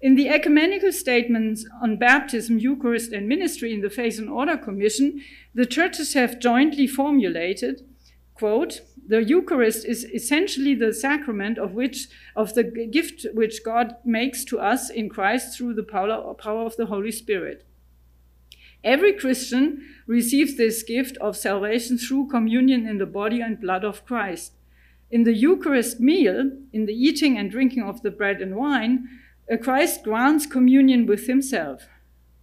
[0.00, 5.20] In the ecumenical statements on baptism, Eucharist, and ministry in the Faith and Order Commission,
[5.54, 7.82] the churches have jointly formulated,
[8.34, 14.44] quote, the Eucharist is essentially the sacrament of which of the gift which God makes
[14.44, 17.66] to us in Christ through the power, power of the Holy Spirit.
[18.82, 24.06] Every Christian receives this gift of salvation through communion in the body and blood of
[24.06, 24.54] Christ.
[25.10, 29.08] In the Eucharist meal, in the eating and drinking of the bread and wine,
[29.58, 31.88] Christ grants communion with himself.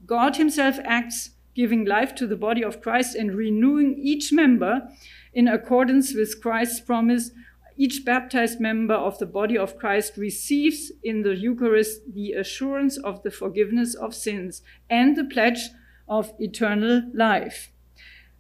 [0.05, 4.89] God himself acts, giving life to the body of Christ and renewing each member
[5.34, 7.32] in accordance with Christ's promise.
[7.78, 13.24] Each baptized member of the body of Christ receives in the Eucharist the assurance of
[13.24, 15.70] the forgiveness of sins and the pledge
[16.08, 17.72] of eternal life.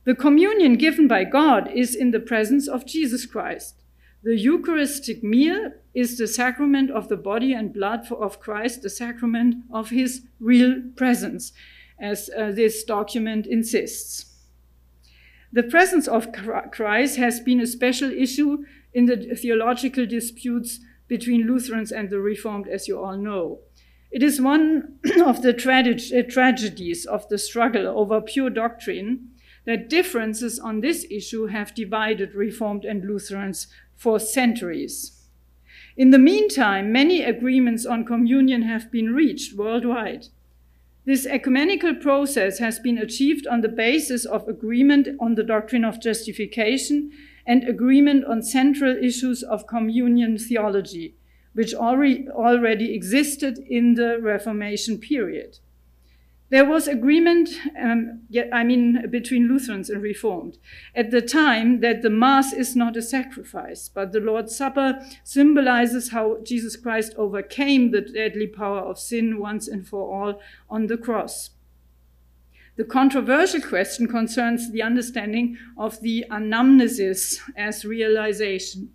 [0.05, 3.76] The communion given by God is in the presence of Jesus Christ.
[4.27, 9.63] The Eucharistic meal is the sacrament of the body and blood of Christ, the sacrament
[9.71, 11.53] of his real presence,
[11.97, 14.25] as uh, this document insists.
[15.53, 16.33] The presence of
[16.73, 22.67] Christ has been a special issue in the theological disputes between Lutherans and the Reformed,
[22.67, 23.59] as you all know.
[24.11, 29.29] It is one of the uh, tragedies of the struggle over pure doctrine
[29.63, 33.67] that differences on this issue have divided Reformed and Lutherans
[33.97, 35.23] for centuries.
[35.97, 40.27] In the meantime, many agreements on communion have been reached worldwide.
[41.05, 46.01] This ecumenical process has been achieved on the basis of agreement on the doctrine of
[46.01, 47.11] justification
[47.45, 51.15] and agreement on central issues of communion theology,
[51.53, 55.59] which already existed in the Reformation period.
[56.49, 58.21] There was agreement, um,
[58.53, 60.57] I mean, between Lutherans and Reformed
[60.95, 66.11] at the time that the Mass is not a sacrifice, but the Lord's Supper symbolizes
[66.11, 70.39] how Jesus Christ overcame the deadly power of sin once and for all
[70.69, 71.49] on the cross.
[72.77, 78.93] The controversial question concerns the understanding of the anamnesis as realization.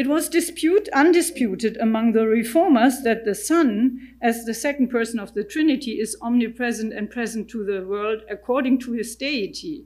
[0.00, 5.34] It was dispute, undisputed among the reformers that the Son, as the second person of
[5.34, 9.84] the Trinity, is omnipresent and present to the world according to his deity.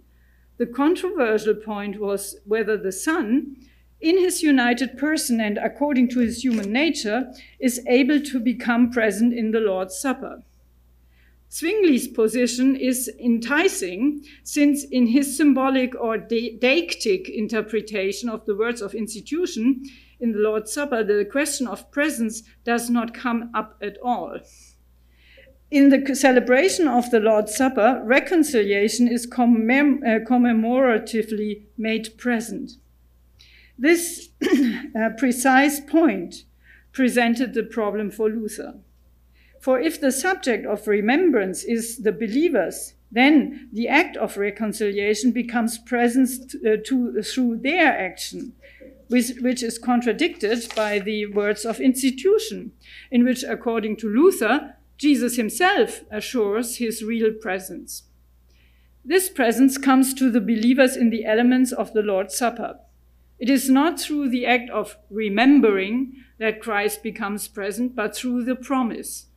[0.56, 3.56] The controversial point was whether the Son,
[4.00, 9.34] in his united person and according to his human nature, is able to become present
[9.34, 10.44] in the Lord's Supper.
[11.54, 18.92] Zwingli's position is enticing since in his symbolic or deictic interpretation of the words of
[18.92, 19.84] institution
[20.18, 24.40] in the Lord's Supper, the question of presence does not come up at all.
[25.70, 32.72] In the celebration of the Lord's Supper, reconciliation is commem uh, commemoratively made present.
[33.78, 36.46] This uh, precise point
[36.92, 38.74] presented the problem for Luther.
[39.64, 45.78] For if the subject of remembrance is the believers, then the act of reconciliation becomes
[45.78, 48.52] present to, uh, to, through their action,
[49.08, 52.72] which, which is contradicted by the words of institution,
[53.10, 58.02] in which, according to Luther, Jesus himself assures his real presence.
[59.02, 62.80] This presence comes to the believers in the elements of the Lord's Supper.
[63.38, 68.56] It is not through the act of remembering that Christ becomes present, but through the
[68.56, 69.28] promise.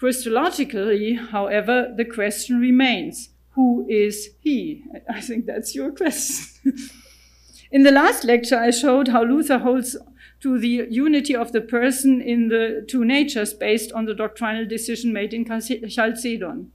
[0.00, 4.84] Christologically, however, the question remains who is he?
[5.08, 6.76] I think that's your question.
[7.72, 9.96] in the last lecture, I showed how Luther holds
[10.40, 15.12] to the unity of the person in the two natures based on the doctrinal decision
[15.12, 16.70] made in Chalcedon.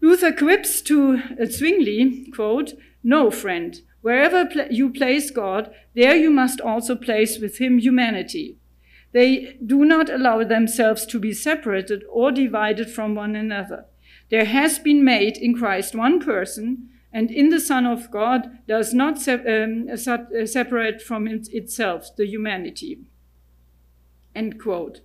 [0.00, 6.30] Luther quips to uh, Zwingli, quote, No, friend, wherever pl you place God, there you
[6.30, 8.56] must also place with him humanity.
[9.16, 13.86] They do not allow themselves to be separated or divided from one another.
[14.28, 18.92] There has been made in Christ one person, and in the Son of God does
[18.92, 19.96] not se um,
[20.46, 23.06] separate from it itself the humanity.
[24.34, 25.00] End quote.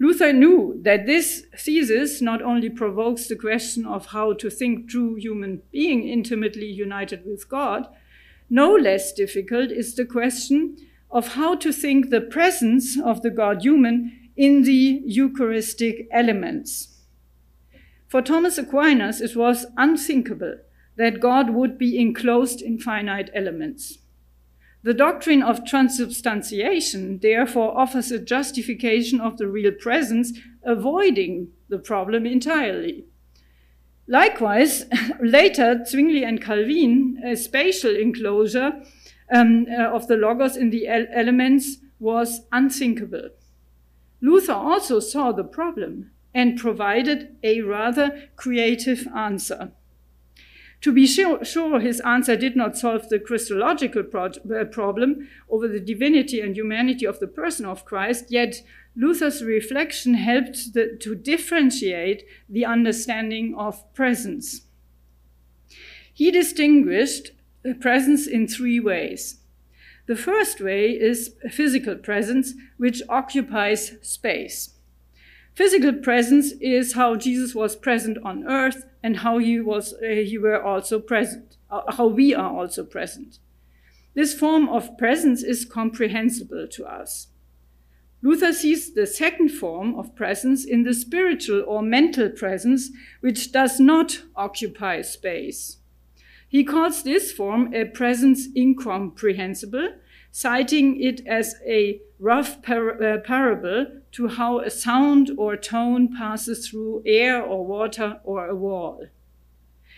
[0.00, 5.16] Luther knew that this thesis not only provokes the question of how to think true
[5.16, 7.86] human being intimately united with God,
[8.48, 10.78] no less difficult is the question
[11.12, 16.88] of how to think the presence of the God human in the Eucharistic elements.
[18.08, 20.56] For Thomas Aquinas, it was unthinkable
[20.96, 23.98] that God would be enclosed in finite elements.
[24.82, 32.26] The doctrine of transubstantiation therefore offers a justification of the real presence, avoiding the problem
[32.26, 33.04] entirely.
[34.08, 34.86] Likewise,
[35.20, 38.82] later, Zwingli and Calvin, a spatial enclosure
[39.32, 43.30] um, uh, of the logos in the elements was unthinkable.
[44.20, 49.72] Luther also saw the problem and provided a rather creative answer.
[50.82, 55.78] To be sure, sure, his answer did not solve the Christological uh, problem over the
[55.78, 58.56] divinity and humanity of the person of Christ, yet
[58.96, 64.62] Luther's reflection helped the, to differentiate the understanding of presence.
[66.12, 67.30] He distinguished
[67.80, 69.40] presence in three ways.
[70.06, 74.74] The first way is physical presence, which occupies space.
[75.54, 80.38] Physical presence is how Jesus was present on earth and how he was uh, he
[80.38, 83.38] were also present, uh, how we are also present.
[84.14, 87.28] This form of presence is comprehensible to us.
[88.22, 92.90] Luther sees the second form of presence in the spiritual or mental presence,
[93.20, 95.78] which does not occupy space.
[96.52, 99.94] He calls this form a presence incomprehensible,
[100.30, 106.68] citing it as a rough par uh, parable to how a sound or tone passes
[106.68, 109.06] through air or water or a wall.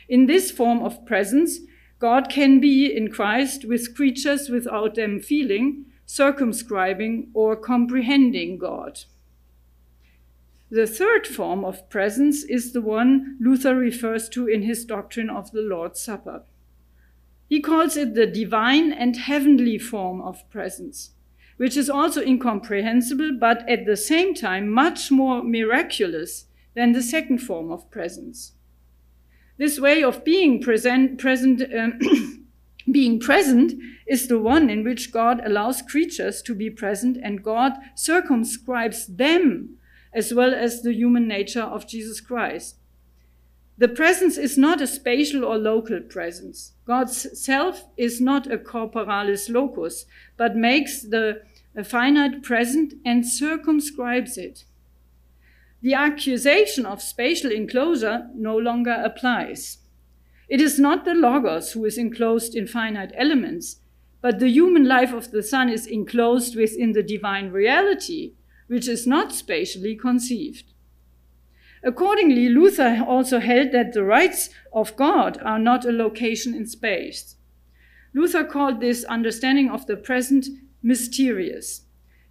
[0.09, 1.59] In this form of presence,
[1.99, 9.01] God can be in Christ with creatures without them feeling, circumscribing, or comprehending God.
[10.75, 15.53] The third form of presence is the one Luther refers to in his doctrine of
[15.53, 16.43] the Lord's Supper.
[17.49, 21.12] He calls it the divine and heavenly form of presence
[21.57, 27.39] which is also incomprehensible, but at the same time much more miraculous than the second
[27.39, 28.55] form of presence.
[29.57, 32.01] This way of being present, present um,
[32.91, 37.75] being present is the one in which God allows creatures to be present and God
[37.95, 39.79] circumscribes them
[40.15, 42.77] as well as the human nature of Jesus Christ.
[43.77, 46.73] The presence is not a spatial or local presence.
[46.87, 50.07] God's self is not a corporalis locus,
[50.37, 51.43] but makes the
[51.83, 54.65] finite present and circumscribes it.
[55.83, 59.79] The accusation of spatial enclosure no longer applies.
[60.49, 63.81] It is not the Logos who is enclosed in finite elements,
[64.21, 68.35] but the human life of the Son is enclosed within the divine reality,
[68.67, 70.65] which is not spatially conceived.
[71.83, 77.37] Accordingly, Luther also held that the rights of God are not a location in space.
[78.15, 80.47] Luther called this understanding of the present
[80.83, 81.83] mysterious.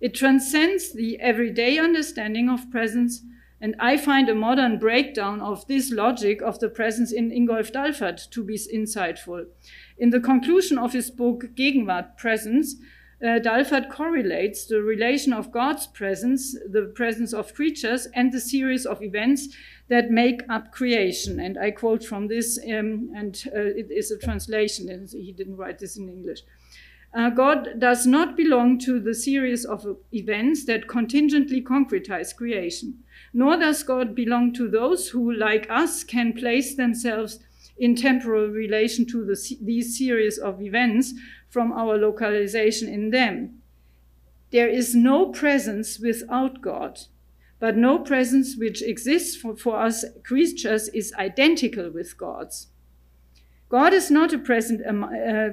[0.02, 3.22] It transcends the everyday understanding of presence,
[3.62, 8.30] and I find a modern breakdown of this logic of the presence in Ingolf Dalferth
[8.32, 9.46] to be insightful.
[9.98, 12.76] In the conclusion of his book Gegenwart Presence,
[13.24, 19.02] uh, correlates the relation of God's presence, the presence of creatures, and the series of
[19.02, 19.48] events
[19.88, 21.40] that make up creation.
[21.40, 25.58] And I quote from this, um, and uh, it is a translation, and he didn't
[25.58, 26.42] write this in English.
[27.14, 33.04] Uh, God does not belong to the series of events that contingently concretize creation,
[33.34, 37.40] nor does God belong to those who, like us, can place themselves
[37.78, 41.14] in temporal relation to the, these series of events
[41.54, 43.62] from our localization in them.
[44.52, 47.00] There is no presence without God,
[47.60, 52.68] but no presence which exists for, for us creatures is identical with God's.
[53.70, 55.50] God is not a present uh,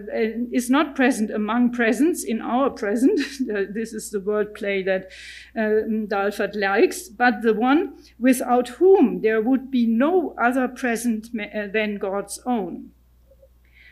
[0.53, 3.19] is not present among presents in our present.
[3.75, 5.11] this is the wordplay that
[5.57, 11.97] uh, likes, but the one without whom there would be no other present uh, than
[11.97, 12.91] God's own.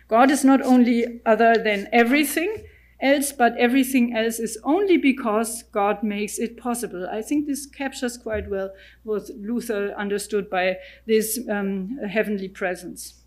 [0.08, 2.64] God is not only other than everything
[3.00, 7.06] else, but everything else is only because God makes it possible.
[7.10, 8.70] I think this captures quite well
[9.04, 13.22] what Luther understood by this um, heavenly presence.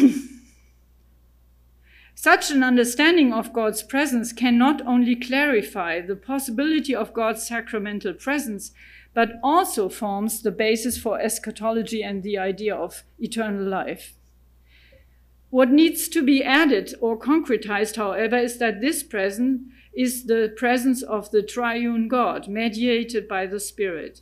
[2.15, 8.13] Such an understanding of God's presence can not only clarify the possibility of God's sacramental
[8.13, 8.71] presence,
[9.13, 14.15] but also forms the basis for eschatology and the idea of eternal life.
[15.49, 19.61] What needs to be added or concretized, however, is that this presence
[19.93, 24.21] is the presence of the triune God, mediated by the Spirit.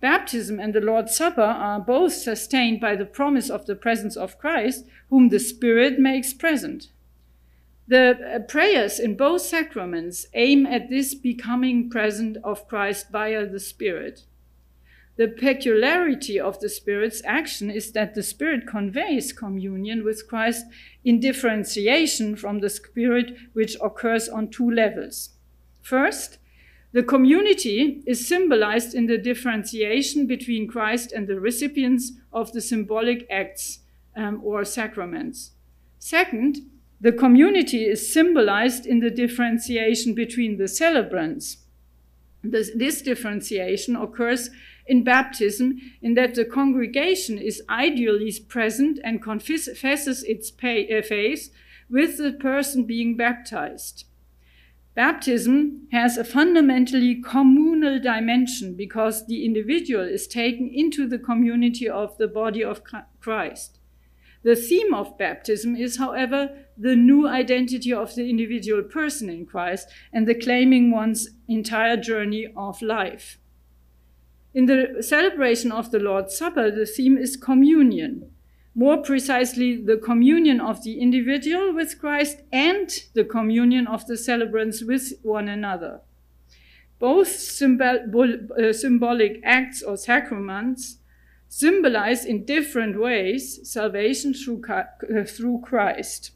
[0.00, 4.38] Baptism and the Lord's Supper are both sustained by the promise of the presence of
[4.38, 6.88] Christ, whom the Spirit makes present.
[7.86, 13.60] The uh, prayers in both sacraments aim at this becoming present of Christ via the
[13.60, 14.24] Spirit.
[15.16, 20.66] The peculiarity of the Spirit's action is that the Spirit conveys communion with Christ
[21.04, 25.30] in differentiation from the Spirit which occurs on two levels.
[25.82, 26.38] First,
[26.92, 33.26] the community is symbolized in the differentiation between Christ and the recipients of the symbolic
[33.30, 33.80] acts
[34.16, 35.52] um, or sacraments.
[35.98, 36.58] Second,
[37.00, 41.58] the community is symbolized in the differentiation between the celebrants.
[42.42, 44.50] This, this, differentiation occurs
[44.86, 51.50] in baptism in that the congregation is ideally present and confesses its uh, faith
[51.88, 54.04] with the person being baptized.
[54.94, 62.16] Baptism has a fundamentally communal dimension because the individual is taken into the community of
[62.16, 62.82] the body of
[63.20, 63.80] Christ.
[64.44, 69.88] The theme of baptism is, however, the new identity of the individual person in Christ
[70.12, 73.38] and the claiming one's entire journey of life.
[74.54, 78.30] In the celebration of the Lord's Supper, the theme is communion.
[78.76, 84.82] More precisely, the communion of the individual with Christ and the communion of the celebrants
[84.82, 86.02] with one another.
[87.00, 90.98] Both symbol, uh, symbolic acts or sacraments
[91.48, 96.30] symbolize in different ways salvation through, uh, through Christ.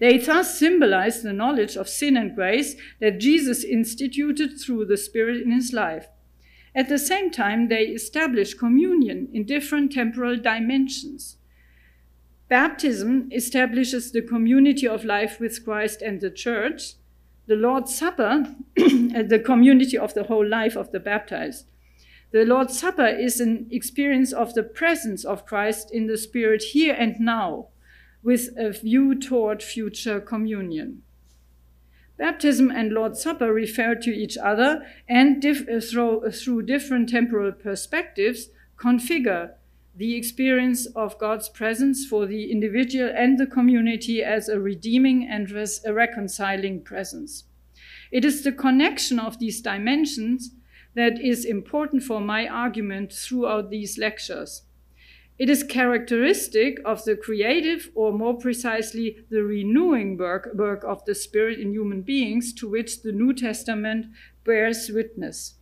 [0.00, 5.42] They thus symbolize the knowledge of sin and grace that Jesus instituted through the Spirit
[5.42, 6.08] in his life.
[6.74, 11.36] At the same time, they establish communion in different temporal dimensions.
[12.48, 16.94] Baptism establishes the community of life with Christ and the Church.
[17.46, 18.44] The Lord's Supper,
[18.78, 21.66] uh, the community of the whole life of the baptized.
[22.30, 26.94] The Lord's Supper is an experience of the presence of Christ in the Spirit here
[26.98, 27.68] and now,
[28.22, 31.02] with a view toward future communion.
[32.22, 37.50] Baptism and Lord's Supper refer to each other and dif- uh, through, through different temporal
[37.50, 38.48] perspectives
[38.78, 39.54] configure
[39.96, 45.50] the experience of God's presence for the individual and the community as a redeeming and
[45.50, 47.42] res- a reconciling presence.
[48.12, 50.52] It is the connection of these dimensions
[50.94, 54.62] that is important for my argument throughout these lectures.
[55.38, 61.14] It is characteristic of the creative, or more precisely, the renewing work, work of the
[61.14, 64.06] Spirit in human beings to which the New Testament
[64.44, 65.54] bears witness.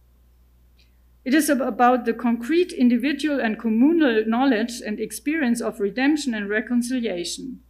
[1.24, 7.60] It is about the concrete individual and communal knowledge and experience of redemption and reconciliation.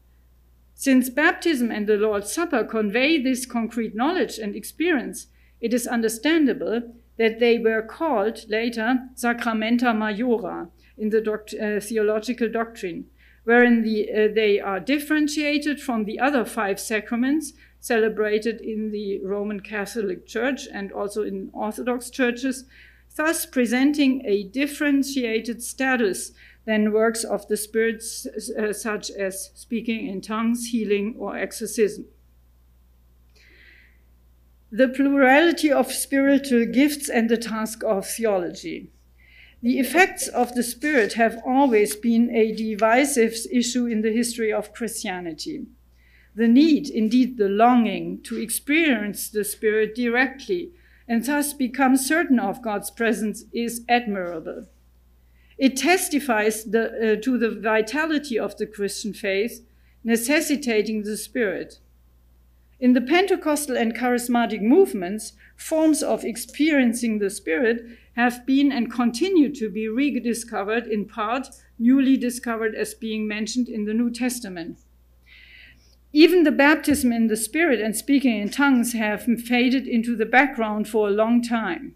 [0.74, 5.26] Since baptism and the Lord's Supper convey this concrete knowledge and experience,
[5.60, 10.68] it is understandable that they were called later sacramenta majora
[11.00, 13.06] in the doct uh, theological doctrine,
[13.44, 19.60] wherein the, uh, they are differentiated from the other five sacraments celebrated in the Roman
[19.60, 22.64] Catholic Church and also in Orthodox churches,
[23.16, 26.32] thus presenting a differentiated status
[26.66, 32.04] than works of the spirits uh, such as speaking in tongues, healing, or exorcism
[34.72, 38.90] the plurality of spiritual gifts and the task of theology.
[39.62, 44.72] The effects of the Spirit have always been a divisive issue in the history of
[44.72, 45.66] Christianity.
[46.34, 50.72] The need, indeed the longing, to experience the Spirit directly
[51.06, 54.66] and thus become certain of God's presence is admirable.
[55.58, 59.66] It testifies the, uh, to the vitality of the Christian faith,
[60.04, 61.80] necessitating the Spirit.
[62.80, 67.82] In the Pentecostal and charismatic movements, forms of experiencing the Spirit
[68.16, 73.84] have been and continue to be rediscovered, in part newly discovered as being mentioned in
[73.84, 74.78] the New Testament.
[76.14, 80.88] Even the baptism in the Spirit and speaking in tongues have faded into the background
[80.88, 81.94] for a long time.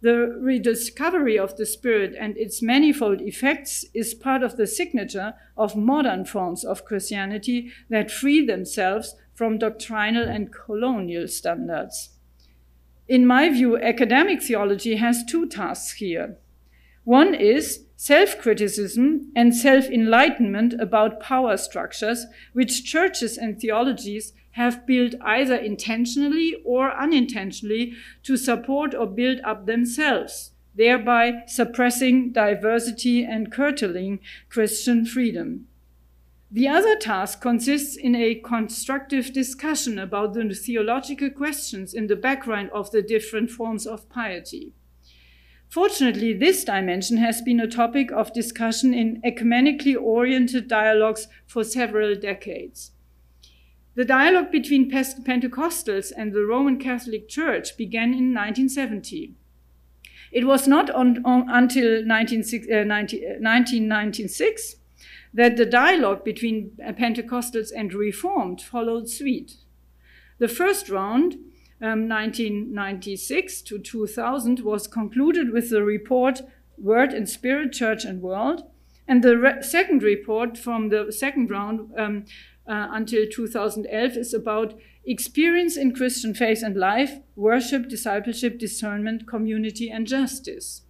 [0.00, 5.76] The rediscovery of the Spirit and its manifold effects is part of the signature of
[5.76, 12.10] modern forms of Christianity that free themselves from doctrinal and colonial standards.
[13.06, 16.38] In my view, academic theology has two tasks here.
[17.04, 24.84] One is self criticism, and self enlightenment about power structures, which churches and theologies have
[24.84, 27.92] built either intentionally or unintentionally
[28.24, 34.18] to support or build up themselves, thereby suppressing diversity and curtailing
[34.48, 35.68] Christian freedom.
[36.50, 42.70] The other task consists in a constructive discussion about the theological questions in the background
[42.72, 44.72] of the different forms of piety.
[45.68, 52.14] Fortunately, this dimension has been a topic of discussion in ecumenically oriented dialogues for several
[52.14, 52.92] decades.
[53.94, 59.34] The dialogue between Pentecostals and the Roman Catholic Church began in 1970.
[60.32, 62.84] It was not on, on, until 1996 uh, uh,
[65.34, 69.56] that the dialogue between Pentecostals and Reformed followed suit.
[70.38, 71.34] The first round
[71.80, 76.40] um, 1996 to 2000 was concluded with the report
[76.76, 78.62] Word and Spirit, Church and World.
[79.06, 82.24] And the re second report from the second round um,
[82.66, 89.90] uh, until 2011 is about experience in Christian faith and life, worship, discipleship, discernment, community,
[89.90, 90.82] and justice.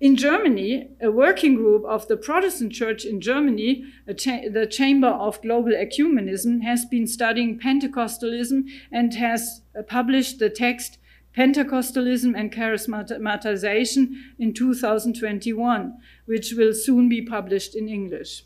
[0.00, 3.84] In Germany, a working group of the Protestant Church in Germany,
[4.16, 10.48] cha the Chamber of Global Ecumenism, has been studying Pentecostalism and has uh, published the
[10.48, 10.96] text
[11.36, 18.44] Pentecostalism and Charismatization in 2021, which will soon be published in English.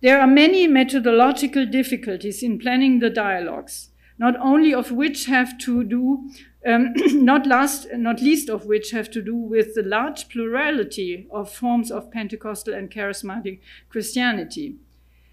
[0.00, 5.84] There are many methodological difficulties in planning the dialogues, not only of which have to
[5.84, 6.28] do
[6.66, 6.92] um,
[7.24, 11.90] not last, not least of which have to do with the large plurality of forms
[11.90, 14.76] of Pentecostal and charismatic Christianity.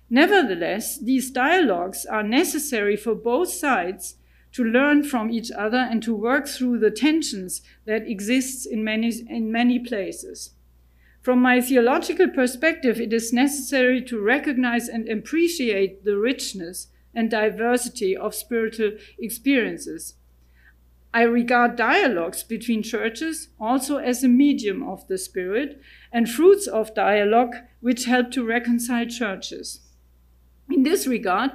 [0.09, 4.15] Nevertheless, these dialogues are necessary for both sides
[4.51, 9.11] to learn from each other and to work through the tensions that exist in many,
[9.27, 10.51] in many places.
[11.21, 18.15] From my theological perspective, it is necessary to recognize and appreciate the richness and diversity
[18.15, 20.15] of spiritual experiences
[21.16, 25.80] I regard dialogues between churches also as a medium of the Spirit
[26.11, 29.82] and fruits of dialogue which help to reconcile churches.
[30.72, 31.51] In this regard,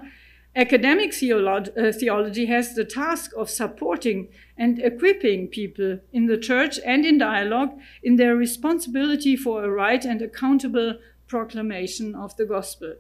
[0.55, 7.05] academic uh, theology has the task of supporting and equipping people in the church and
[7.05, 7.71] in dialogue
[8.03, 12.95] in their responsibility for a right and accountable proclamation of the gospel.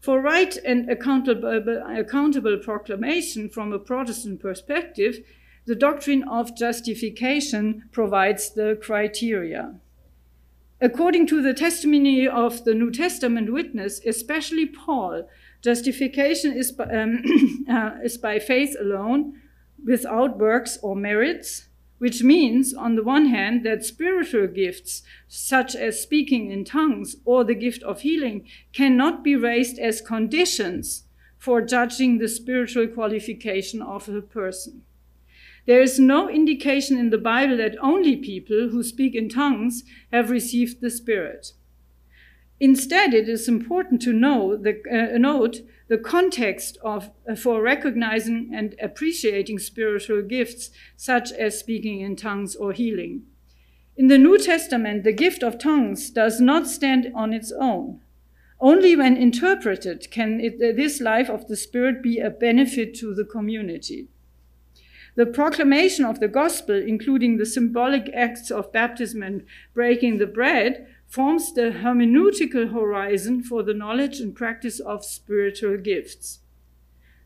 [0.00, 5.24] For right and accountable, accountable proclamation from a Protestant perspective,
[5.68, 9.74] the doctrine of justification provides the criteria.
[10.80, 15.28] According to the testimony of the New Testament witness, especially Paul,
[15.60, 17.22] justification is by, um,
[17.70, 19.42] uh, is by faith alone,
[19.84, 26.00] without works or merits, which means, on the one hand, that spiritual gifts, such as
[26.00, 31.04] speaking in tongues or the gift of healing, cannot be raised as conditions
[31.36, 34.82] for judging the spiritual qualification of a person.
[35.68, 40.30] There is no indication in the Bible that only people who speak in tongues have
[40.30, 41.52] received the Spirit.
[42.58, 48.50] Instead, it is important to know the, uh, note the context of, uh, for recognizing
[48.54, 53.24] and appreciating spiritual gifts, such as speaking in tongues or healing.
[53.94, 58.00] In the New Testament, the gift of tongues does not stand on its own.
[58.58, 63.14] Only when interpreted can it, uh, this life of the Spirit be a benefit to
[63.14, 64.08] the community.
[65.18, 69.44] The proclamation of the gospel, including the symbolic acts of baptism and
[69.74, 76.38] breaking the bread, forms the hermeneutical horizon for the knowledge and practice of spiritual gifts.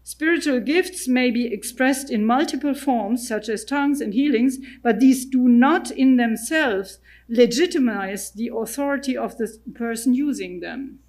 [0.02, 5.26] Spiritual gifts may be expressed in multiple forms, such as tongues and healings, but these
[5.26, 11.00] do not in themselves legitimize the authority of the person using them.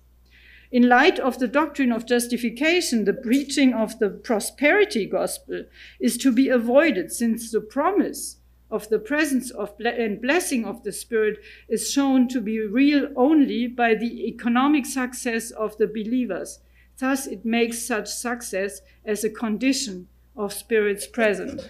[0.74, 5.66] In light of the doctrine of justification, the preaching of the prosperity gospel
[6.00, 8.38] is to be avoided since the promise
[8.72, 11.38] of the presence of and blessing of the Spirit
[11.70, 16.58] is shown to be real only by the economic success of the believers.
[16.98, 21.62] Thus, it makes such success as a condition of Spirit's presence.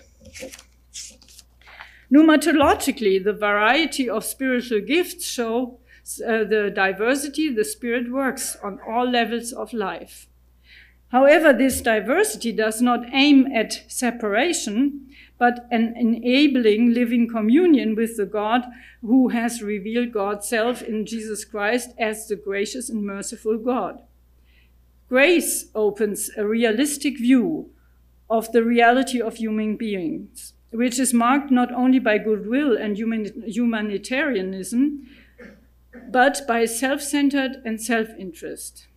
[2.10, 5.80] Pneumatologically, the variety of spiritual gifts show
[6.26, 10.28] uh, the diversity the Spirit works on all levels of life.
[11.10, 18.26] However, this diversity does not aim at separation, but an enabling living communion with the
[18.26, 18.64] God
[19.02, 24.02] who has revealed God's self in Jesus Christ as the gracious and merciful God.
[25.08, 27.70] Grace opens a realistic view
[28.30, 33.44] of the reality of human beings, which is marked not only by goodwill and human,
[33.46, 35.08] humanitarianism,
[36.10, 38.88] but by self centered and self interest.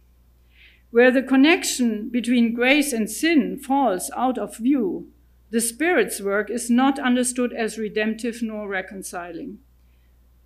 [0.91, 5.09] Where the connection between grace and sin falls out of view,
[5.51, 9.59] the Spirit's work is not understood as redemptive nor reconciling.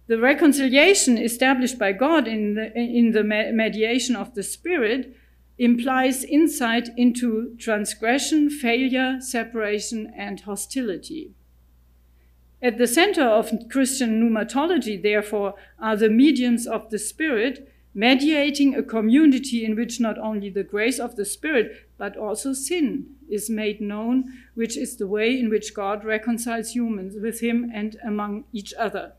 [0.07, 5.15] The reconciliation established by God in the, in the mediation of the Spirit
[5.57, 11.35] implies insight into transgression, failure, separation, and hostility.
[12.63, 18.83] At the center of Christian pneumatology, therefore, are the mediums of the Spirit, mediating a
[18.83, 23.81] community in which not only the grace of the Spirit, but also sin is made
[23.81, 28.75] known, which is the way in which God reconciles humans with Him and among each
[28.79, 29.13] other.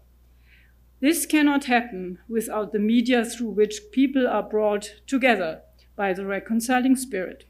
[0.99, 5.61] This cannot happen without the media through which people are brought together
[5.95, 7.45] by the reconciling Spirit.